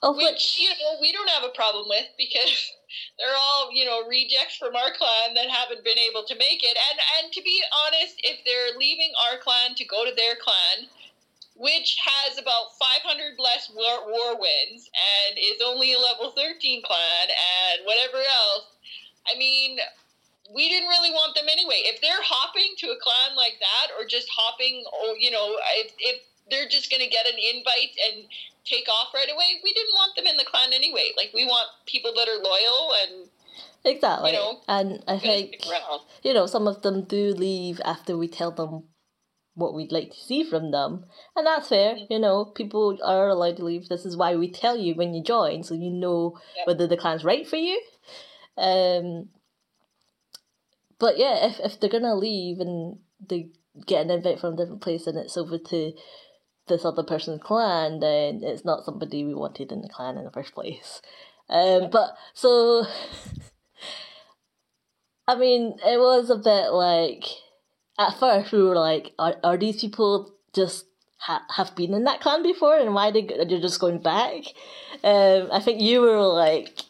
[0.01, 2.71] of which which you know we don't have a problem with because
[3.17, 6.77] they're all you know rejects from our clan that haven't been able to make it.
[6.77, 10.89] And and to be honest if they're leaving our clan to go to their clan
[11.57, 17.25] which has about 500 less war, war wins and is only a level 13 clan
[17.33, 18.77] and whatever else
[19.25, 19.79] i mean
[20.53, 21.83] we didn't really want them anyway.
[21.83, 25.91] If they're hopping to a clan like that or just hopping oh you know if,
[25.99, 28.25] if they're just going to get an invite and
[28.65, 29.59] take off right away.
[29.63, 31.11] We didn't want them in the clan anyway.
[31.17, 33.29] Like we want people that are loyal and
[33.83, 35.55] exactly you know, and i think
[36.23, 38.83] you know some of them do leave after we tell them
[39.53, 41.05] what we'd like to see from them
[41.35, 42.07] and that's fair Mhm.
[42.09, 45.23] you know people are allowed to leave this is why we tell you when you
[45.23, 47.79] join so you know whether the clan's right for you
[48.57, 49.29] um
[50.99, 53.49] but yeah if, if they're gonna leave and they
[53.85, 55.93] get an invite from a different place and it's over to
[56.67, 60.31] this other person's clan then it's not somebody we wanted in the clan in the
[60.31, 61.01] first place
[61.49, 62.85] um but so
[65.27, 67.25] I mean, it was a bit like
[67.99, 70.85] at first we were like, are are these people just
[71.17, 74.43] ha- have been in that clan before, and why they they're just going back?
[75.03, 76.81] Um, I think you were like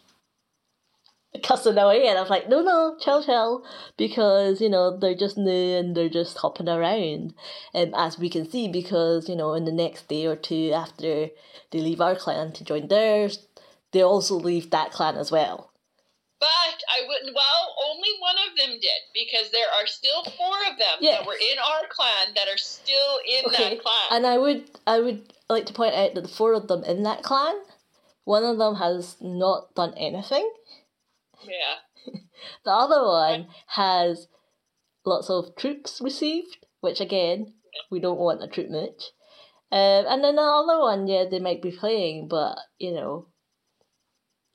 [1.44, 3.66] cussing away, and I was like, no, no, chill, chill,
[3.98, 7.34] because you know they're just new and they're just hopping around,
[7.74, 11.30] um, as we can see, because you know in the next day or two after
[11.72, 13.48] they leave our clan to join theirs,
[13.92, 15.72] they also leave that clan as well.
[16.40, 17.36] But I wouldn't.
[17.36, 21.18] Well, only one of them did because there are still four of them Yes.
[21.18, 24.08] that were in our clan that are still in Okay, that clan.
[24.12, 27.02] And I would I would like to point out that the four of them in
[27.04, 27.56] that clan,
[28.24, 30.48] one of them has not done anything.
[31.44, 32.14] Yeah.
[32.64, 34.28] The other one has
[35.06, 37.54] lots of troops received, which again
[37.90, 39.12] we don't want a troop much.
[39.72, 43.28] Um, and then the other one, yeah, they might be playing, but you know,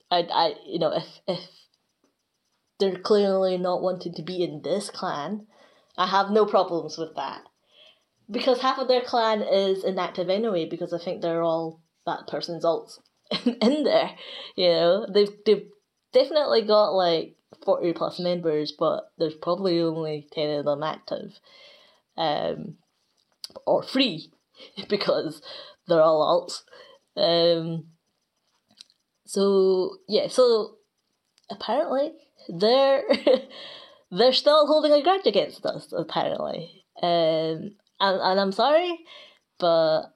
[0.09, 1.41] I I you know if if
[2.79, 5.47] they're clearly not wanting to be in this clan,
[5.97, 7.43] I have no problems with that.
[8.29, 12.65] Because half of their clan is inactive anyway, because I think they're all that person's
[12.65, 12.99] alts
[13.45, 14.11] in there.
[14.55, 15.67] You know, they've they've
[16.13, 21.39] definitely got like forty plus members, but there's probably only ten of them active,
[22.17, 22.75] um,
[23.65, 24.31] or free,
[24.89, 25.41] because
[25.87, 26.63] they're all alts.
[27.15, 27.87] Um,
[29.25, 30.77] so yeah, so
[31.49, 32.13] apparently
[32.49, 33.03] they're
[34.11, 35.93] they're still holding a grudge against us.
[35.95, 38.99] Apparently, um, and and I'm sorry,
[39.59, 40.13] but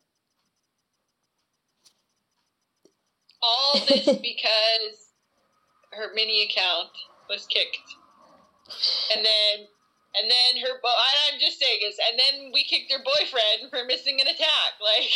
[3.41, 5.06] All this because
[5.97, 6.89] her mini account
[7.29, 7.95] was kicked,
[9.15, 9.67] and then
[10.15, 10.79] and then her.
[10.81, 10.89] Bo-
[11.33, 14.79] I'm just saying this, and then we kicked her boyfriend for missing an attack.
[14.81, 15.12] Like.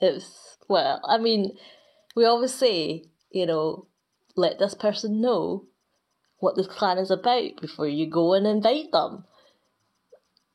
[0.00, 1.56] it was well, I mean,
[2.14, 3.86] we always say, you know,
[4.36, 5.66] let this person know
[6.38, 9.24] what this clan is about before you go and invite them.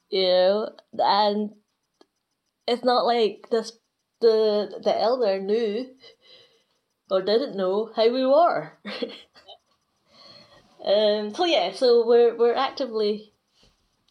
[0.10, 1.52] You know, and
[2.68, 3.74] it's not like this
[4.22, 5.88] the the elder knew
[7.10, 8.74] or didn't know how we were.
[10.86, 13.34] um, so yeah, so we're we're actively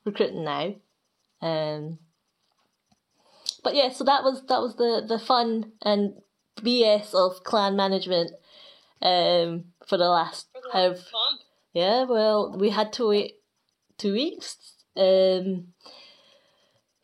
[0.05, 0.75] recruiting now.
[1.41, 1.99] Um,
[3.63, 6.15] but yeah, so that was that was the the fun and
[6.61, 8.33] BS of clan management
[9.03, 11.41] um, for the last For the have last month.
[11.73, 12.05] yeah.
[12.05, 13.35] Well, we had to wait
[13.97, 14.57] two weeks.
[14.97, 15.69] Um,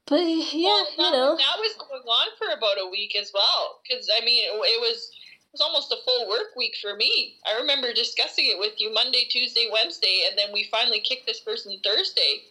[0.06, 3.30] but yeah, Well, you that, know, that was going on for about a week as
[3.32, 3.78] well.
[3.82, 5.10] Because I mean, it, was
[5.54, 7.38] was almost a full work week for me.
[7.46, 11.40] I remember discussing it with you Monday, Tuesday, Wednesday, and then we finally kicked this
[11.40, 12.42] person Thursday.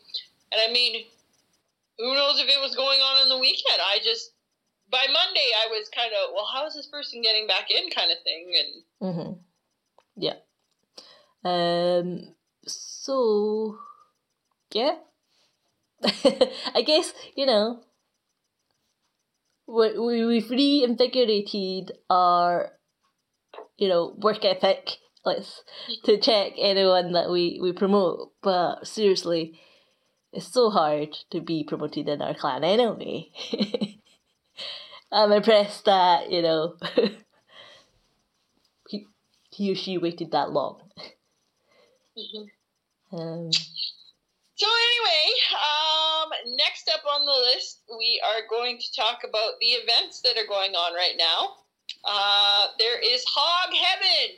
[0.52, 1.04] And I mean,
[2.00, 3.80] who knows if it was going on in the weekend?
[3.84, 4.32] I just
[4.90, 8.12] by Monday I was kind of well, how is this person getting back in, kind
[8.12, 9.32] of thing, and Mm-hmm.
[10.16, 10.40] Yeah.
[11.44, 12.36] Um.
[12.66, 13.80] So,
[14.74, 14.96] yeah.
[16.76, 17.82] I guess you know.
[19.66, 22.74] We we we've reinvigorated our,
[23.84, 24.98] you know, work ethic.
[25.26, 25.62] Let's
[26.06, 28.32] to check anyone that we we promote.
[28.42, 29.60] But seriously,
[30.32, 33.30] it's so hard to be promoted in our clan anyway.
[35.12, 36.76] I'm impressed that you know
[38.90, 39.08] he
[39.52, 40.82] he or she waited that long.
[43.12, 43.50] Um,
[44.56, 49.68] So anyway, um, next up on the list, we are going to talk about the
[49.82, 51.63] events that are going on right now.
[52.06, 54.36] Uh, there is Hog Heaven,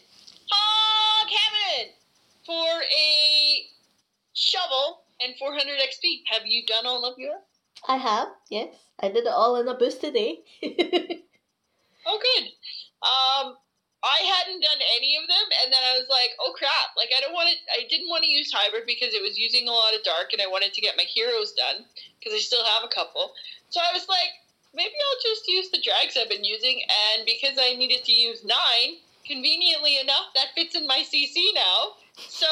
[0.49, 1.93] Hog Heaven,
[2.45, 3.67] for a
[4.33, 6.21] shovel and 400 XP.
[6.31, 7.41] Have you done all of yours?
[7.87, 8.75] I have, yes.
[8.99, 10.39] I did it all in a boost today.
[12.05, 12.45] Oh, good.
[13.01, 13.57] Um,
[14.05, 17.19] I hadn't done any of them, and then I was like, "Oh crap!" Like I
[17.21, 17.57] don't want to.
[17.73, 20.41] I didn't want to use hybrid because it was using a lot of dark, and
[20.41, 21.81] I wanted to get my heroes done
[22.19, 23.33] because I still have a couple.
[23.73, 24.29] So I was like,
[24.75, 26.81] maybe I'll just use the drags I've been using,
[27.15, 31.93] and because I needed to use nine, conveniently enough, that fits in my CC now.
[32.29, 32.47] So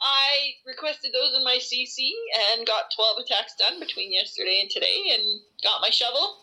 [0.00, 2.10] I requested those in my CC
[2.54, 6.38] and got 12 attacks done between yesterday and today, and got my shovel.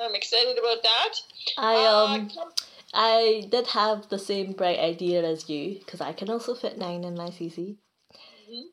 [0.00, 1.14] I'm excited about that.
[1.58, 2.52] I Uh, um com-
[2.94, 7.04] I did have the same bright idea as you because I can also fit nine
[7.04, 7.78] in my CC.
[8.12, 8.64] Mhm.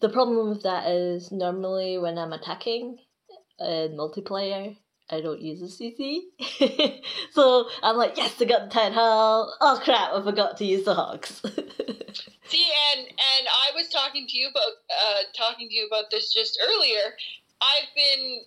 [0.00, 3.00] The problem with that is normally when I'm attacking
[3.60, 4.76] in multiplayer,
[5.10, 6.20] I don't use a CC.
[7.32, 9.54] so I'm like, yes, I got the town hall.
[9.60, 11.40] Oh crap, I forgot to use the hogs.
[12.46, 16.32] See, and and I was talking to you about uh, talking to you about this
[16.32, 17.14] just earlier.
[17.60, 18.40] I've been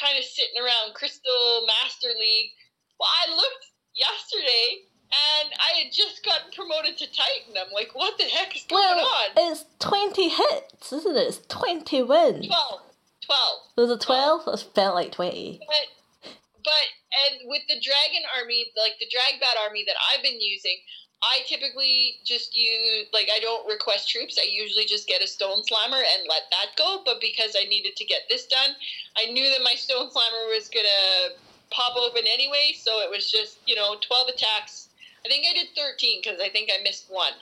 [0.00, 2.50] kind of sitting around Crystal Master League.
[2.98, 7.56] Well, I looked yesterday, and I had just gotten promoted to Titan.
[7.58, 9.52] I'm like, what the heck is going well, on?
[9.52, 11.28] it's twenty hits, isn't it?
[11.28, 12.46] It's twenty wins.
[12.46, 12.80] 12.
[13.26, 13.60] 12.
[13.76, 14.46] Was it twelve?
[14.46, 15.60] It felt like twenty.
[15.66, 16.32] But,
[16.64, 16.86] but,
[17.26, 20.78] and with the Dragon army, like the Dragbat army that I've been using,
[21.22, 24.38] I typically just use, like, I don't request troops.
[24.40, 27.02] I usually just get a Stone Slammer and let that go.
[27.04, 28.70] But because I needed to get this done,
[29.16, 31.34] I knew that my Stone Slammer was going to
[31.70, 32.74] pop open anyway.
[32.76, 34.88] So it was just, you know, 12 attacks.
[35.24, 37.32] I think I did 13 because I think I missed one.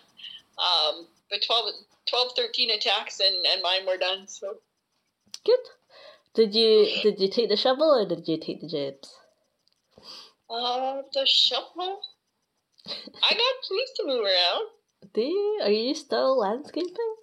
[0.56, 1.74] Um, but 12,
[2.06, 4.28] 12 13 attacks and, and mine were done.
[4.28, 4.56] So
[5.44, 5.60] Good.
[6.34, 9.14] Did you did you take the shovel or did you take the gems?
[10.50, 12.00] Uh, the shovel.
[12.86, 12.90] I
[13.42, 14.66] got trees to move around.
[15.14, 15.60] Do you?
[15.62, 17.14] Are you still landscaping?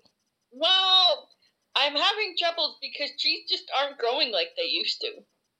[0.51, 1.29] Well,
[1.75, 5.11] I'm having troubles because trees just aren't growing like they used to.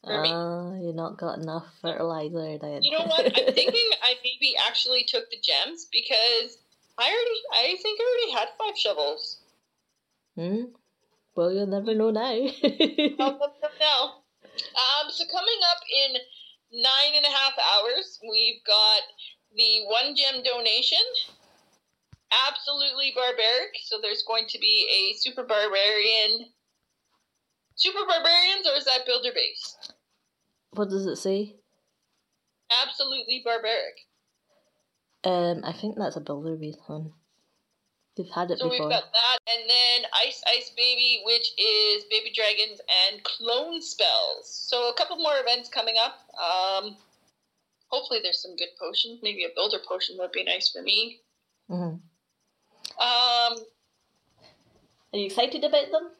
[0.04, 0.32] For me.
[0.32, 2.82] Ah, you not got enough fertilizer then.
[2.82, 3.26] You know what?
[3.26, 6.58] I'm thinking I maybe actually took the gems because
[6.97, 9.41] I already, I think I already had five shovels.
[10.36, 10.63] hmm?
[11.35, 12.21] Well, you'll never know now.
[12.29, 14.23] I'll look them now.
[14.43, 16.13] Um, so coming up in
[16.83, 19.01] nine and a half hours, we've got
[19.55, 21.03] the one gem donation.
[22.49, 23.75] Absolutely barbaric.
[23.83, 26.47] So there's going to be a super barbarian.
[27.75, 29.77] Super barbarians, or is that builder base?
[30.71, 31.55] what does it say?
[32.84, 34.07] Absolutely barbaric.
[35.23, 37.11] Um, I think that's a builder base one.
[38.24, 42.32] They've had it So we've got that, and then Ice Ice Baby, which is baby
[42.36, 44.45] dragons and clone spells.
[44.45, 46.19] So a couple more events coming up.
[46.38, 46.97] Um,
[47.88, 49.19] hopefully there's some good potions.
[49.24, 51.19] Maybe a builder potion would be nice for me.
[51.67, 52.01] hmm Um,
[52.99, 53.57] Are
[55.13, 56.11] you excited about them?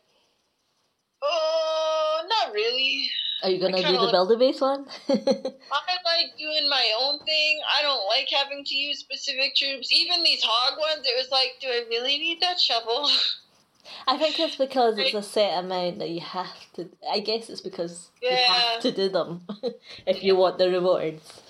[1.22, 3.10] oh, not really.
[3.44, 4.86] Are you gonna do the like- builder base one?
[5.10, 7.62] I like doing my own thing.
[7.78, 9.92] I don't like having to use specific troops.
[9.92, 13.10] Even these hog ones, it was like, do I really need that shovel?
[14.08, 16.90] I think it's because it's a set amount that you have to.
[17.12, 19.42] I guess it's because you have to do them
[20.06, 21.42] if you want the rewards.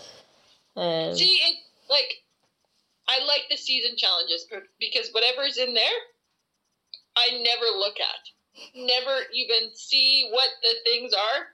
[0.76, 1.58] Um, See, it
[1.90, 2.24] like
[3.08, 4.48] I like the season challenges
[4.80, 6.00] because whatever's in there,
[7.18, 11.48] I never look at, never even see what the things are.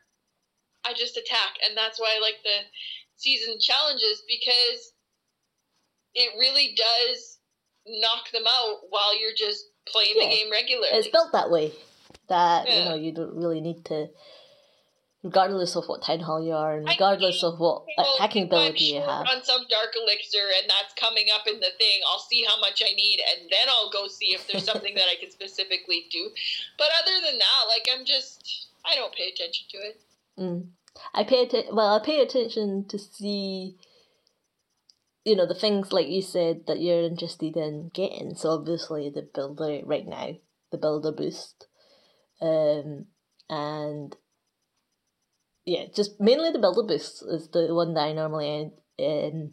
[0.87, 2.59] I just attack, and that's why I like the
[3.17, 4.93] season challenges because
[6.13, 7.37] it really does
[7.85, 10.25] knock them out while you're just playing Yeah.
[10.29, 10.89] the game regularly.
[10.97, 11.73] it's built that way
[12.27, 14.09] that you know you don't really need to,
[15.23, 19.25] regardless of what town hall you are, and regardless of what attacking ability you have.
[19.27, 22.83] on some dark elixir and that's coming up in the thing, I'll see how much
[22.85, 26.29] I need and then I'll go see if there's something that I can specifically do.
[26.77, 30.01] But other than that, like I'm just I don't pay attention to it.
[30.39, 30.67] Mm.
[31.13, 31.95] I pay atten- well.
[31.95, 33.77] I pay attention to see,
[35.25, 38.35] you know, the things like you said that you're interested in getting.
[38.35, 40.35] So obviously the builder right now,
[40.71, 41.67] the builder boost,
[42.41, 43.05] um,
[43.49, 44.15] and
[45.65, 49.51] yeah, just mainly the builder boost is the one that I normally um,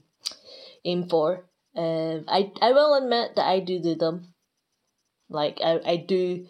[0.85, 1.49] aim for.
[1.77, 4.35] Um, I I will admit that I do do them.
[5.29, 6.47] Like I I do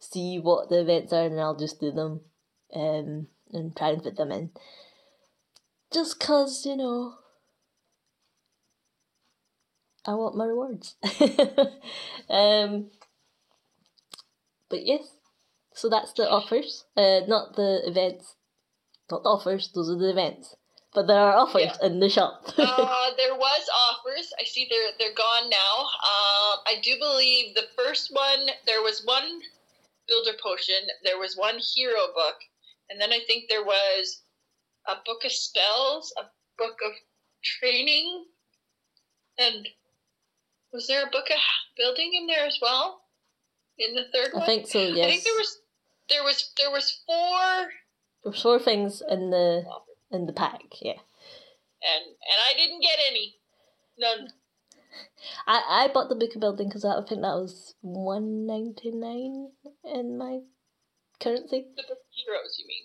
[0.00, 2.20] see what the events are and I'll just do them.
[2.74, 4.50] Um, and try and fit them in.
[5.92, 7.14] Just cause, you know,
[10.04, 10.96] I want my rewards.
[12.30, 12.90] um,
[14.70, 15.02] but yes,
[15.74, 16.84] so that's the offers.
[16.96, 18.34] Uh, not the events,
[19.10, 19.70] not the offers.
[19.74, 20.54] Those are the events.
[20.94, 21.86] But there are offers Yeah.
[21.86, 22.44] in the shop.
[22.58, 24.32] uh, there was offers.
[24.40, 25.74] I see they're they're gone now.
[25.84, 29.40] Um, I do believe the first one there was one
[30.08, 32.36] builder potion, there was one hero book,
[32.90, 34.22] and then I think there was
[34.86, 36.24] a book of spells, a
[36.58, 36.92] book of
[37.42, 38.26] training,
[39.38, 39.68] and
[40.72, 41.38] was there a book of
[41.76, 43.02] building in there as well?
[43.78, 44.80] In the third I one, I think so.
[44.80, 45.06] Yes.
[45.06, 45.58] I think there was
[46.08, 47.68] there was there was four,
[48.24, 49.64] There's four things in the
[50.10, 50.62] in the pack.
[50.80, 50.92] Yeah.
[51.82, 53.36] and and I didn't get any.
[53.98, 54.28] None.
[55.46, 59.50] I, I bought the book of building because I think that was one ninety nine
[59.84, 60.40] in my
[61.20, 61.66] currency.
[61.76, 62.84] The book heroes, you mean?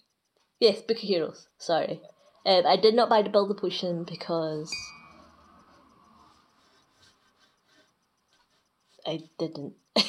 [0.59, 1.47] Yes, Book of Heroes.
[1.57, 2.01] Sorry.
[2.45, 4.73] Um, I did not buy the Builder Potion because
[9.05, 9.73] I didn't.
[9.95, 10.03] um,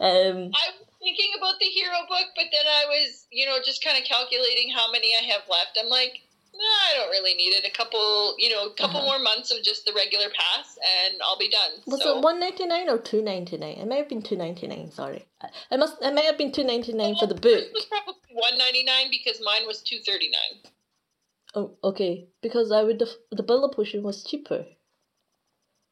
[0.00, 0.50] was
[0.98, 4.70] thinking about the hero book, but then I was, you know, just kind of calculating
[4.70, 5.78] how many I have left.
[5.80, 6.22] I'm like,
[6.56, 7.66] nah, I don't really need it.
[7.66, 9.06] A couple, you know, a couple Uh-huh.
[9.06, 11.72] more months of just the regular pass, and I'll be done.
[11.86, 13.76] was so, it one ninety nine or two ninety nine?
[13.78, 14.90] It might have been two ninety nine.
[14.90, 15.26] Sorry,
[15.70, 15.96] it must.
[16.02, 17.64] It might have been two ninety nine for the book.
[17.74, 20.72] Was probably one ninety nine because mine was two thirty nine.
[21.56, 22.28] Oh, okay.
[22.42, 22.98] Because I would.
[22.98, 24.64] Def- the Builder Potion was cheaper,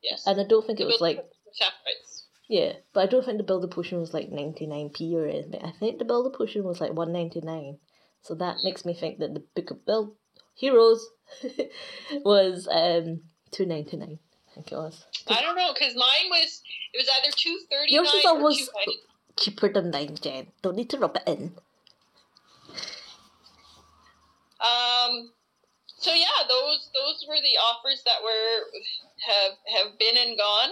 [0.03, 2.27] Yes, and I don't think it was like was.
[2.49, 5.63] Yeah, but I don't think the builder potion was like 99p or anything.
[5.65, 7.79] I think the builder potion was like 199.
[8.21, 10.17] So that makes me think that the book of build
[10.55, 11.09] heroes
[12.25, 13.21] was um
[13.53, 14.19] 299.
[14.53, 15.07] I think it was.
[15.29, 18.37] I don't know because mine was it was either two thirty Yours is nine or
[18.37, 18.71] almost
[19.39, 20.49] cheaper than mine, Jen.
[20.61, 21.55] Don't need to rub it in.
[24.61, 25.31] Um.
[25.99, 28.67] So yeah, those those were the offers that were
[29.27, 30.71] have have been and gone.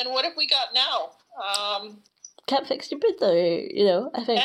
[0.00, 1.10] And what have we got now?
[1.36, 1.98] Um.
[2.46, 3.32] Can't fix your though.
[3.32, 4.10] you know.
[4.14, 4.40] I think.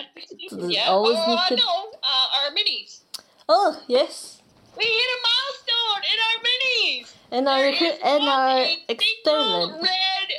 [0.51, 0.87] Yeah.
[0.87, 3.01] always oh, need to- no, uh, our minis.
[3.49, 4.41] Oh yes,
[4.77, 7.13] We hit a milestone in our minis.
[7.31, 9.81] in our is in our experiment.
[9.81, 10.29] red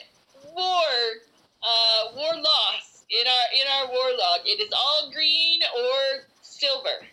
[0.54, 0.92] war,
[1.62, 4.40] uh, war loss in our in our war log.
[4.44, 7.06] It is all green or silver,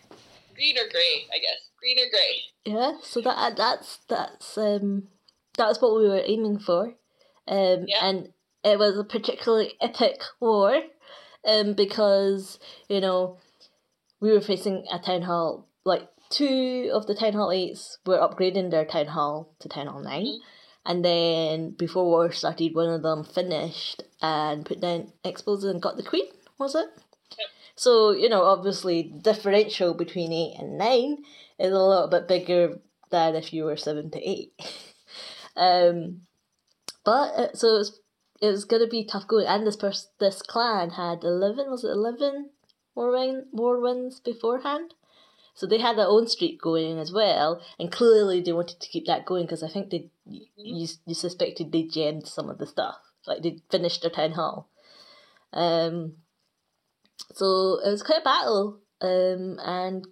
[0.54, 1.70] green or gray, I guess.
[1.80, 2.42] Green or gray.
[2.66, 5.08] Yeah, so that that's that's um
[5.56, 6.94] that's what we were aiming for,
[7.48, 8.00] um Yeah.
[8.02, 8.32] and
[8.64, 10.82] it was a particularly epic war,
[11.48, 13.38] um because you know
[14.20, 18.70] we were facing a town hall like two of the town hall eights were upgrading
[18.70, 20.38] their town hall to town hall 9 Mhm.
[20.84, 25.96] and then before war started, one of them finished and put down X-bows and got
[25.96, 26.28] the queen.
[26.58, 26.88] Was it?
[27.38, 27.48] Yep.
[27.76, 31.24] So you know, obviously, the differential between eight and nine
[31.58, 32.80] is a little bit bigger
[33.10, 34.52] than if you were seven to eight.
[35.56, 36.22] um,
[37.04, 38.00] but uh, so it's was,
[38.42, 39.46] it was gonna be tough going.
[39.46, 41.70] And this pers- this clan had eleven.
[41.70, 42.50] Was it eleven
[42.94, 44.94] war win- war wins beforehand?
[45.56, 49.06] So they had their own streak going as well, and clearly they wanted to keep
[49.06, 52.96] that going because I think they you, you suspected they gemmed some of the stuff,
[53.26, 54.68] like they finished their town hall.
[55.54, 56.16] Um,
[57.32, 60.06] so it was quite a battle, um, and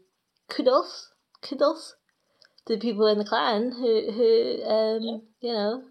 [0.48, 1.10] kudos,
[1.42, 1.94] kudos
[2.64, 5.82] to the people in the clan who who um you know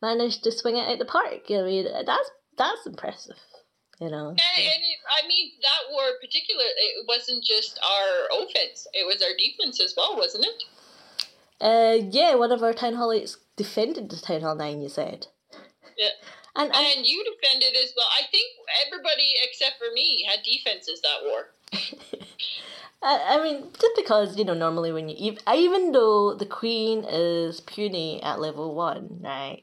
[0.00, 1.50] managed to swing it out the park.
[1.50, 3.40] I mean that's that's impressive.
[4.04, 4.28] You know.
[4.28, 9.22] And, and it, I mean, that war particular, it wasn't just our offense; it was
[9.22, 10.64] our defense as well, wasn't it?
[11.60, 14.82] Uh, yeah, one of our town hall eights defended the town hall nine.
[14.82, 15.28] You said.
[15.96, 16.10] Yeah.
[16.56, 18.06] And, and And you defended as well.
[18.12, 18.46] I think
[18.86, 21.48] everybody except for me had defenses that war.
[23.02, 27.60] I, I mean, just because you know, normally when you even though the queen is
[27.60, 29.62] puny at level one, right?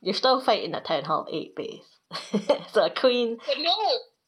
[0.00, 1.95] You're still fighting at town hall eight base.
[2.72, 3.38] so a queen.
[3.46, 3.74] But no,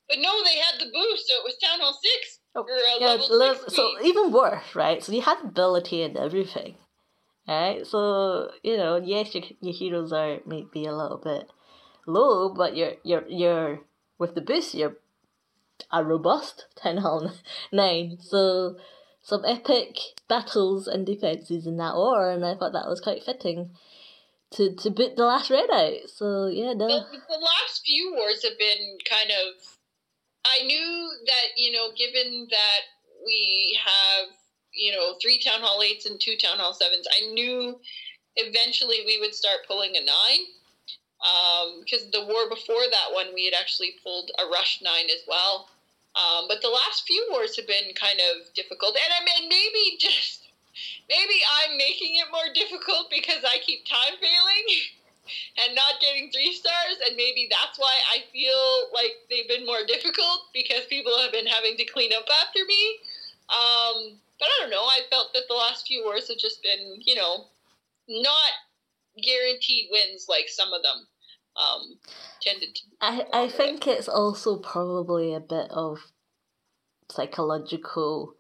[0.09, 3.01] but no, they had the boost, so it was Town Hall six Oh, or a
[3.01, 5.03] Yeah, level so even worse, right?
[5.03, 6.77] So you had ability and everything,
[7.47, 7.87] right?
[7.87, 11.51] So you know, yes, your your heroes are maybe a little bit
[12.07, 13.81] low, but you're you're you're
[14.19, 14.97] with the boost, you're
[15.93, 17.31] a robust ten hall
[17.73, 18.19] nine.
[18.21, 18.77] So
[19.23, 19.99] some epic
[20.29, 23.71] battles and defenses in that war, and I thought that was quite fitting
[24.53, 26.09] to to boot the last red out.
[26.09, 29.63] So yeah, no, the, the last few wars have been kind of.
[30.47, 32.81] I knew that you know, given that
[33.25, 34.29] we have
[34.73, 37.79] you know three town hall eights and two town hall sevens, I knew
[38.37, 40.47] eventually we would start pulling a nine.
[41.85, 45.69] Because the war before that one, we had actually pulled a rush nine as well.
[46.15, 49.97] Um, but the last few wars have been kind of difficult, and I mean maybe
[50.01, 50.48] just
[51.09, 54.67] maybe I'm making it more difficult because I keep time failing.
[55.61, 59.85] and not getting three stars, and maybe that's why I feel like they've been more
[59.87, 62.97] difficult because people have been having to clean up after me.
[63.49, 64.85] Um, but I don't know.
[64.85, 67.47] I felt that the last few wars have just been, you know,
[68.09, 68.53] not
[69.23, 71.07] guaranteed wins like some of them
[71.57, 71.99] um,
[72.41, 72.83] tended to.
[73.01, 75.99] I, I think it's also probably a bit of
[77.11, 78.35] psychological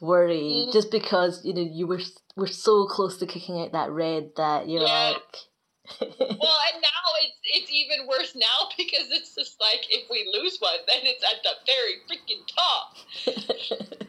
[0.00, 0.72] worry Mhm.
[0.72, 2.00] just because you know you were
[2.36, 5.10] were so close to kicking out that red that you're Yeah.
[5.12, 5.36] like
[6.00, 10.58] Well, and now it's it's even worse now because it's just like if we lose
[10.58, 12.96] one, then it's at the very freaking top.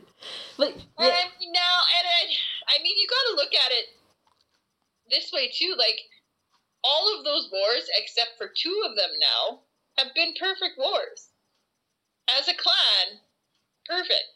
[0.57, 3.85] but And yeah, mean now, and I, I mean, you got to look at it
[5.09, 5.75] this way too.
[5.77, 5.99] Like
[6.83, 9.59] all of those wars, except for two of them now,
[9.97, 11.29] have been perfect wars.
[12.27, 13.19] As a clan,
[13.85, 14.34] perfect.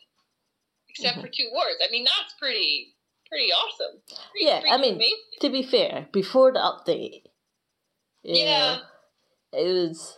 [0.99, 1.75] Except for two wars.
[1.85, 2.95] I mean, that's pretty,
[3.27, 4.01] pretty awesome.
[4.31, 5.17] Pretty Yeah, I mean, amazing.
[5.41, 7.23] to be fair, before the update,
[8.23, 8.79] you Yeah.
[9.53, 10.17] it was,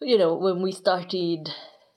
[0.00, 1.50] you know, when we started,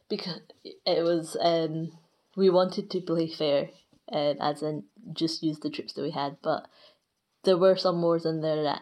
[0.09, 1.97] because it was, um,
[2.35, 3.69] we wanted to play fair,
[4.09, 4.83] and as in
[5.13, 6.67] just use the troops that we had, but
[7.43, 8.81] there were some wars in there that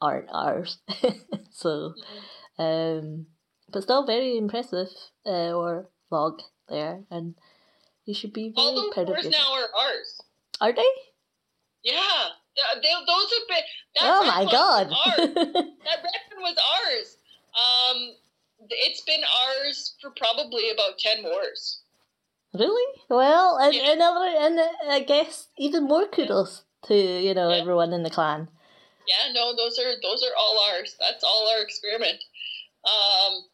[0.00, 0.78] aren't ours,
[1.50, 1.94] so,
[2.58, 3.26] um,
[3.70, 4.88] but still very impressive,
[5.26, 7.34] uh, or log there, and
[8.04, 10.20] you should be very all those wars now are ours.
[10.60, 10.84] Are they?
[11.82, 13.64] Yeah, Th- they, those have been.
[13.96, 14.88] That oh my god!
[15.84, 17.16] That red one was ours.
[17.58, 18.14] Um,
[18.70, 21.80] it's been ours for probably about ten wars.
[22.54, 23.00] Really?
[23.08, 23.92] Well, and Yeah.
[23.92, 27.56] another, and uh, I guess even more kudos to you know Yeah.
[27.60, 28.48] everyone in the clan.
[29.08, 30.94] Yeah, no, those are those are all ours.
[31.00, 32.22] That's all our experiment.
[32.84, 33.44] Um, and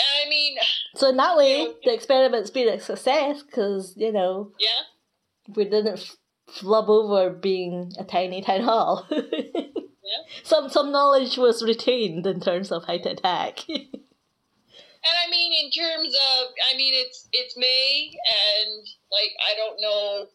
[0.00, 0.56] I mean,
[0.96, 1.72] So in that way, Yeah.
[1.84, 4.82] the experiment's been a success because you know yeah,
[5.54, 6.16] we didn't f-
[6.48, 9.06] flub over being a tiny town hall.
[10.42, 13.60] Some some knowledge was retained in terms of how to attack.
[13.68, 13.80] and
[15.24, 20.26] I mean, in terms of, I mean, it's it's May, and like I don't know,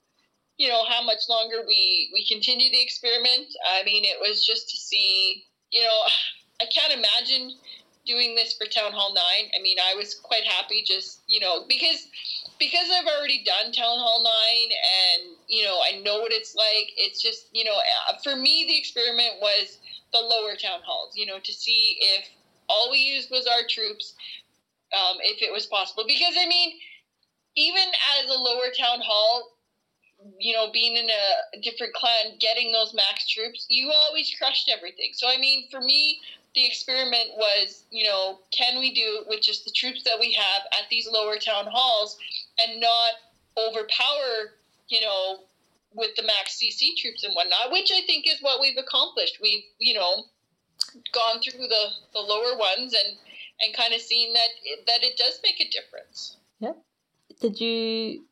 [0.57, 3.47] you know, how much longer we we continue the experiment.
[3.65, 5.99] I mean, it was just to see, you know,
[6.61, 7.53] I can't imagine
[8.09, 9.51] doing this for Town Hall Nine.
[9.57, 12.07] I mean, I was quite happy just, you know, because
[12.57, 16.91] because I've already done Town Hall Nine, and you know, I know what it's like.
[16.97, 19.77] It's just, you know, uh, for me, the experiment was
[20.11, 21.13] the lower town halls.
[21.15, 22.25] You know, to see if
[22.67, 24.15] all we used was our troops,
[24.93, 26.03] um, if it was possible.
[26.07, 26.73] Because I mean,
[27.55, 27.87] even
[28.19, 29.53] as a lower town hall,
[30.39, 35.11] you know, being in a different clan, getting those max troops, you always crushed everything.
[35.13, 36.19] So I mean, for me,
[36.55, 40.33] the experiment was, you know, can we do it with just the troops that we
[40.33, 42.17] have at these lower town halls
[42.59, 43.11] and not
[43.57, 45.39] overpower, you know,
[45.93, 49.39] with the max CC troops and whatnot, which I think is what we've accomplished.
[49.41, 50.23] We've, you know,
[51.13, 53.17] gone through the, the lower ones and,
[53.61, 56.37] and kind of seen that it, that it does make a difference.
[56.59, 56.77] Yep.
[57.41, 58.25] Did you?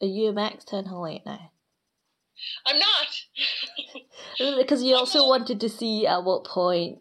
[0.00, 1.50] Are you a max town hall eight now?
[2.66, 4.02] I'm not.
[4.58, 7.00] Because you also wanted to see at what point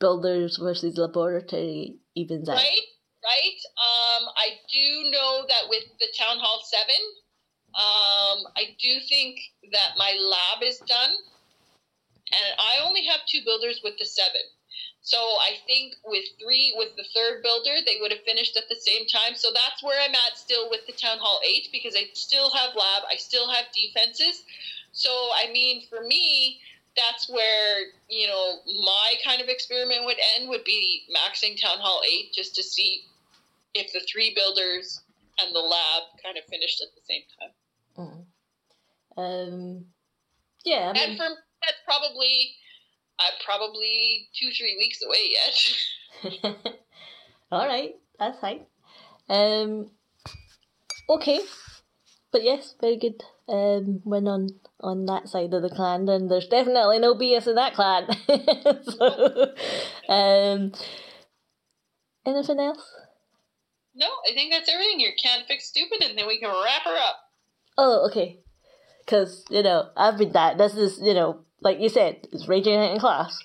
[0.00, 2.56] builders versus laboratory evens out.
[2.56, 2.88] Right,
[3.22, 3.60] right.
[3.78, 6.84] Um, I do know that with the Town Hall 7,
[7.74, 9.40] um, I do think
[9.72, 11.10] that my lab is done.
[12.32, 14.30] And I only have two builders with the 7.
[15.04, 18.80] So I think with three, with the third builder, they would have finished at the
[18.80, 19.36] same time.
[19.36, 22.74] So that's where I'm at still with the Town Hall 8 because I still have
[22.74, 24.44] lab, I still have defenses.
[24.92, 26.60] So, I mean, for me,
[26.96, 32.02] that's where, you know, my kind of experiment would end would be maxing Town Hall
[32.06, 33.02] 8 just to see
[33.74, 35.00] if the three builders
[35.38, 38.26] and the lab kind of finished at the same time.
[39.16, 39.16] Mm.
[39.16, 39.84] Um,
[40.64, 40.90] yeah.
[40.90, 42.56] I mean, and for me, that's probably
[43.18, 46.64] I'm probably two, three weeks away yet.
[47.52, 48.60] All right, that's fine.
[49.28, 49.90] Um,
[51.08, 51.40] okay,
[52.34, 53.22] but yes, very good.
[53.48, 54.48] Um, win on
[54.80, 58.08] on that side of the clan, and there's definitely no BS in that clan.
[58.82, 59.54] so,
[60.12, 60.72] um,
[62.26, 62.92] anything else?
[63.94, 64.98] No, I think that's everything.
[64.98, 67.20] You can't fix stupid, and then we can wrap her up.
[67.78, 68.40] Oh, okay.
[69.04, 70.58] Because you know I've been that.
[70.58, 73.38] This is you know like you said, it's raging out in class.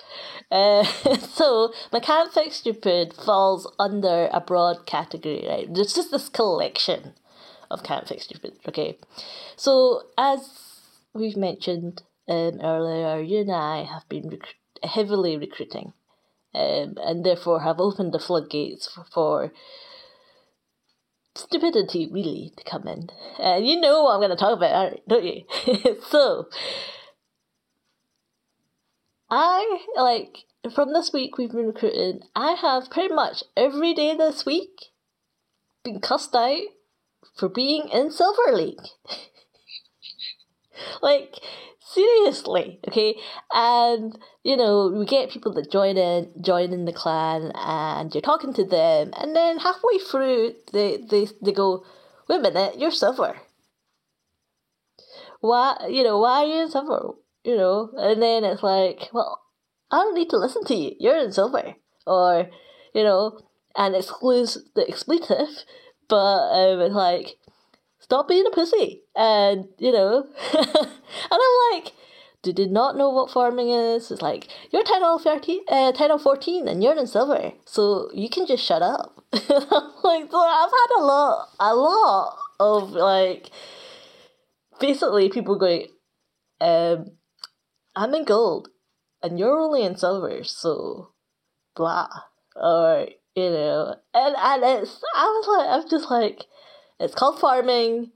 [0.49, 0.83] Uh,
[1.19, 5.67] so my can't fix stupid falls under a broad category, right?
[5.69, 7.13] It's just this collection
[7.69, 8.53] of can't fix stupid.
[8.67, 8.97] Okay,
[9.55, 10.81] so as
[11.13, 15.93] we've mentioned um, earlier, you and I have been rec- heavily recruiting,
[16.53, 19.51] um, and therefore have opened the floodgates for, for
[21.35, 23.09] stupidity really to come in.
[23.39, 25.43] And you know what I'm going to talk about, don't you?
[26.09, 26.47] so
[29.29, 32.21] I like from this week we've been recruiting.
[32.35, 34.91] I have pretty much every day this week
[35.83, 36.59] been cussed out
[37.39, 38.79] for being in Silver League.
[41.01, 41.35] like
[41.79, 43.15] seriously, okay?
[43.53, 48.21] And you know, we get people that join in, join in the clan, and you're
[48.21, 51.85] talking to them, and then halfway through, they they they go,
[52.27, 53.37] "Wait a minute, you're silver.
[55.41, 57.13] Why, you know, why are you in silver?
[57.43, 59.41] you know, and then it's like, well,
[59.91, 60.95] I don't need to listen to you.
[60.99, 61.75] You're in silver,
[62.05, 62.49] or
[62.93, 63.39] you know,
[63.75, 65.47] and excludes the expletive,
[66.09, 67.37] but um, it's like,
[67.99, 70.87] stop being a pussy, and you know, and
[71.31, 71.93] I'm like.
[72.41, 74.11] Do did not know what farming is.
[74.11, 78.09] It's like you're 10 out 13, uh, 10 out 14 and you're in silver, so
[78.13, 79.25] you can just shut up.
[79.33, 83.51] like I've had a lot, a lot of like,
[84.79, 85.87] basically people going,
[86.61, 87.11] um,
[87.95, 88.69] I'm in gold
[89.21, 91.11] and you're only in silver, so
[91.75, 92.07] blah.
[92.55, 93.07] Or,
[93.39, 96.45] you know, and, and it's, I was like, I'm just like,
[96.99, 98.11] it's called farming.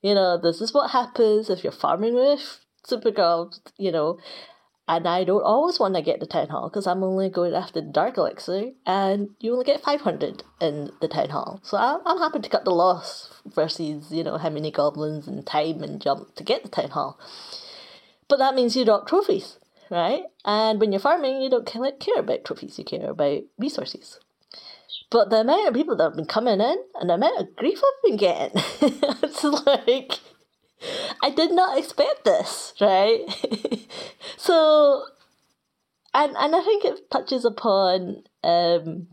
[0.00, 4.18] You know, this is what happens if you're farming with super gobs, you know.
[4.88, 7.80] And I don't always want to get the town hall because I'm only going after
[7.80, 11.60] the dark elixir, and you only get 500 in the town hall.
[11.62, 15.46] So I'm, I'm happy to cut the loss versus, you know, how many goblins and
[15.46, 17.18] time and jump to get the town hall.
[18.28, 19.58] But that means you drop trophies,
[19.90, 20.24] right?
[20.44, 24.18] And when you're farming, you don't care about trophies, you care about resources.
[25.12, 27.78] But the amount of people that have been coming in and the amount of grief
[27.78, 28.52] I've been getting,
[29.22, 30.12] it's like,
[31.22, 33.20] I did not expect this, right?
[34.38, 35.04] so,
[36.14, 39.08] and, and I think it touches upon um,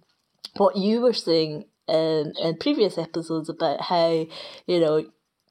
[0.55, 4.25] what you were saying in, in previous episodes about how,
[4.67, 5.03] you know,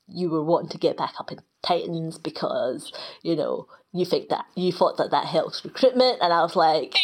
[0.09, 2.92] you were wanting to get back up in Titans because
[3.22, 6.94] you know you think that you thought that that helps recruitment, and I was like,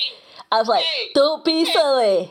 [0.50, 0.84] I was like,
[1.14, 2.30] don't be silly.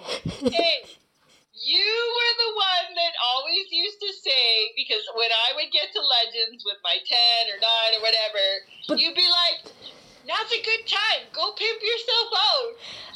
[1.64, 6.02] You were the one that always used to say because when I would get to
[6.04, 8.46] Legends with my ten or nine or whatever,
[8.88, 9.72] but, you'd be like,
[10.28, 11.24] "Now's a good time.
[11.32, 12.72] Go pimp yourself out."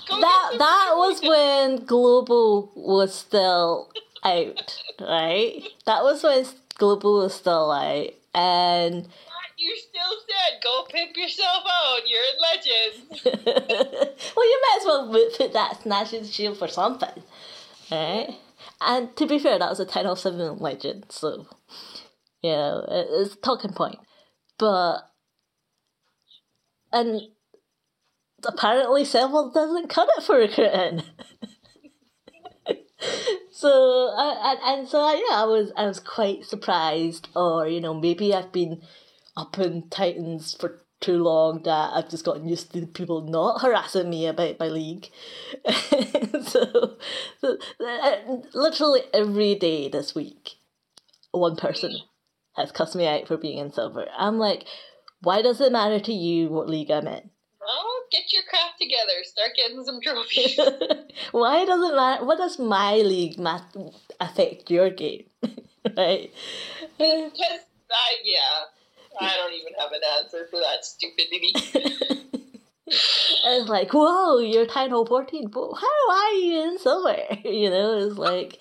[0.08, 3.92] Go that that was when Global was still
[4.24, 5.64] out, right?
[5.86, 6.46] That was when
[6.78, 9.08] Global was still out and
[9.58, 12.00] you still said go pimp yourself out.
[12.08, 13.26] You're in Legends.
[14.36, 17.24] well, you might as well put that snatching shield for something,
[17.92, 18.36] right?
[18.82, 21.48] And to be fair, that was a of seven legend, so
[22.42, 24.00] you know it's a talking point.
[24.58, 25.00] But
[26.92, 27.22] and
[28.46, 31.04] apparently, silver doesn't cut it for recruiting.
[33.52, 38.34] so and, and so yeah, I was I was quite surprised, or you know maybe
[38.34, 38.82] I've been
[39.36, 44.10] up in Titans for too long that I've just gotten used to people not harassing
[44.10, 45.10] me about my league.
[46.44, 46.98] so,
[47.40, 48.16] so uh,
[48.54, 50.52] literally every day this week,
[51.32, 51.98] one person
[52.56, 54.08] has cussed me out for being in silver.
[54.18, 54.66] I'm like,
[55.22, 57.30] why does it matter to you what league I'm in?
[57.70, 59.24] Oh, get your crap together.
[59.24, 60.58] Start getting some trophies.
[61.32, 62.24] Why does it matter?
[62.26, 63.76] What does my league mat-
[64.22, 65.26] affect your game?
[65.98, 66.32] right?
[66.98, 68.64] Because, uh, yeah,
[69.20, 71.54] I don't even have an answer for that stupidity.
[72.88, 77.18] it's like, whoa, you're Title 14, but how are you in silver?
[77.46, 78.60] You know, it's like,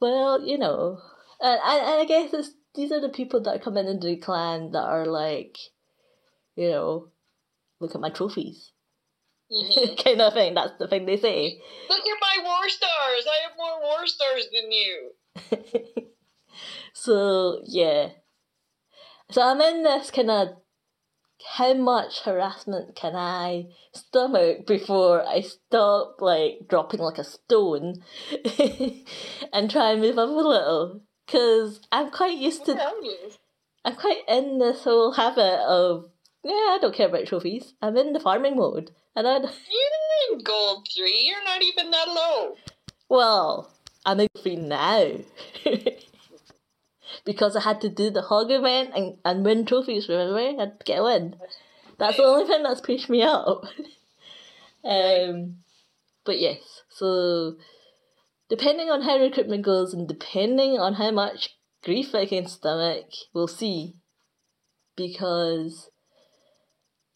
[0.00, 0.98] well, you know.
[1.40, 4.16] And, and, and I guess it's, these are the people that are coming into the
[4.16, 5.56] clan that are like,
[6.56, 7.08] you know,
[7.80, 8.72] look at my trophies.
[9.50, 10.04] Mhm.
[10.04, 10.54] kind of thing.
[10.54, 11.60] That's the thing they say.
[11.88, 13.26] Look at my war stars.
[13.26, 15.12] I have more war stars than you.
[16.92, 18.10] so yeah.
[19.30, 20.48] So I'm in this kind of
[21.56, 28.02] how much harassment can I stomach before I stop like dropping like a stone
[29.52, 31.02] and try and move up a little?
[31.26, 32.78] Because I'm quite used to.
[33.84, 36.10] I'm quite in this whole habit of
[36.42, 37.74] yeah, I don't care about trophies.
[37.82, 38.92] I'm in the farming mode.
[39.14, 41.24] And I You're in gold three.
[41.26, 42.54] You're not even that low.
[43.08, 43.70] well,
[44.06, 45.12] I'm in free now.
[47.24, 50.38] because I had to do the hog event and, and win trophies, remember?
[50.38, 51.36] I had to get a win.
[51.98, 53.64] That's the only thing that's pushed me up.
[54.84, 55.56] um
[56.24, 57.56] but yes, so
[58.48, 63.48] depending on how recruitment goes and depending on how much grief I can stomach, we'll
[63.48, 63.94] see.
[64.96, 65.90] Because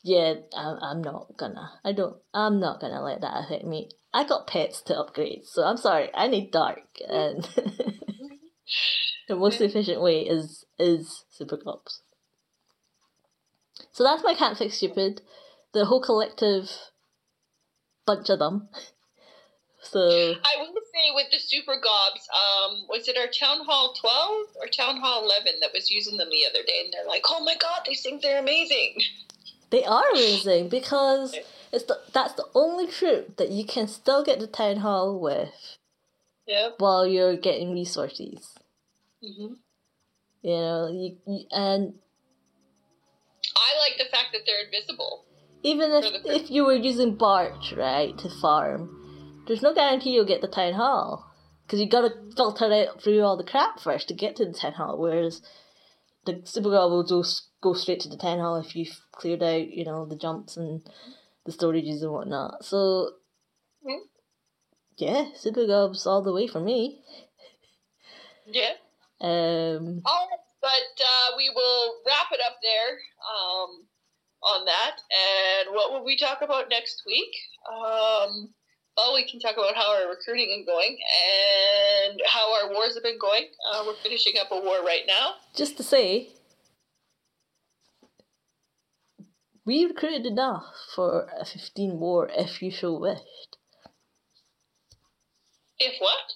[0.03, 1.73] yeah, I'm, I'm not gonna.
[1.85, 2.17] I don't.
[2.35, 3.91] I'm not gonna let that affect me.
[4.13, 6.11] I got pets to upgrade, so I'm sorry.
[6.15, 7.49] I need dark, and
[9.29, 12.03] the most efficient way is is super gobs.
[13.93, 15.21] So that's my can't fix stupid.
[15.73, 16.71] The whole collective
[18.07, 18.69] bunch of them.
[19.85, 24.47] So I will say with the super gobs, um, was it our town hall twelve
[24.61, 27.43] or town hall eleven that was using them the other day, and they're like, "Oh
[27.45, 29.03] my god, they think they're amazing."
[29.71, 31.35] they are amazing because
[31.73, 35.79] it's the, that's the only troop that you can still get to town hall with
[36.47, 36.75] Yep.
[36.79, 38.55] while you're getting resources.
[39.23, 39.55] Hmm
[40.43, 41.95] You know, you, you and
[43.57, 45.25] I like the fact that they're invisible.
[45.63, 50.41] even if if you were using Bart right to farm, there's no guarantee you'll get
[50.41, 51.31] the town hall
[51.65, 54.53] because you got to filter out through all the crap first to get to the
[54.53, 54.99] town hall.
[54.99, 55.41] Whereas
[56.25, 59.69] the super gob will just go straight to the town hall if you've cleared out,
[59.69, 60.83] you know, the jumps and
[61.45, 62.65] the storages and whatnot.
[62.65, 63.13] So
[63.85, 64.01] Mhm.
[64.97, 67.05] yeah, super gobs all the way for me.
[68.47, 68.75] Yeah.
[69.23, 73.87] Um, All right, but uh, we will wrap it up there um,
[74.43, 74.97] on that.
[74.99, 77.31] And what will we talk about next week?
[77.71, 78.53] Um,
[78.97, 80.99] well, we can talk about how our recruiting is going
[82.11, 83.47] and how our wars have been going.
[83.73, 85.35] Uh, we're finishing up a war right now.
[85.55, 86.31] just to say,
[89.65, 90.65] we recruited enough
[90.95, 93.57] for a 15 war if you so wished.
[95.79, 96.35] If what?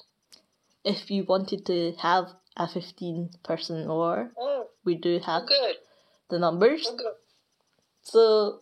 [0.85, 5.77] If you wanted to have a 15 person war, Oh, we do oh have good.
[6.31, 6.87] the numbers.
[6.91, 7.13] Oh.
[8.03, 8.61] So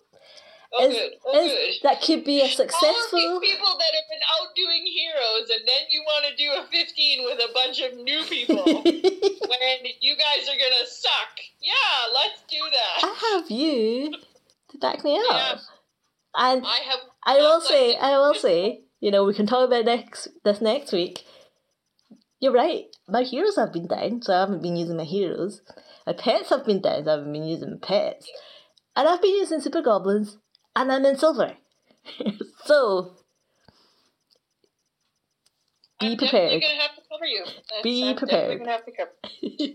[0.76, 0.97] Oh, is-.
[1.24, 3.20] Oh, is- that could be a successful.
[3.20, 6.34] All of these people that have been out doing heroes, and then you want to
[6.36, 10.86] do a 15 with a bunch of new people when you guys are going to
[10.88, 11.38] suck.
[11.61, 11.72] Yeah,
[12.12, 13.05] let's do that.
[13.05, 14.14] I have you
[14.70, 15.24] to back me up.
[15.30, 15.55] Yeah.
[16.36, 16.99] And I have.
[17.24, 20.92] I will say, I will say, you know, we can talk about next this next
[20.92, 21.24] week.
[22.41, 22.85] You're right.
[23.09, 25.62] My heroes have been down, so I haven't been using my heroes.
[26.07, 28.28] My pets have been down, so I haven't been using my pets.
[28.97, 30.37] And I've been using super goblins,
[30.76, 31.57] and I'm in silver.
[32.64, 33.14] so
[36.01, 36.61] be I'm prepared.
[36.61, 37.45] definitely to have to cover you.
[37.45, 38.59] That's- Be I'm prepared.
[38.59, 39.12] gonna have to cover.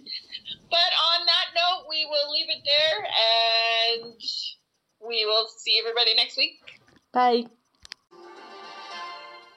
[0.69, 4.13] But on that note, we will leave it there, and
[5.07, 6.59] we will see everybody next week.
[7.11, 7.45] Bye.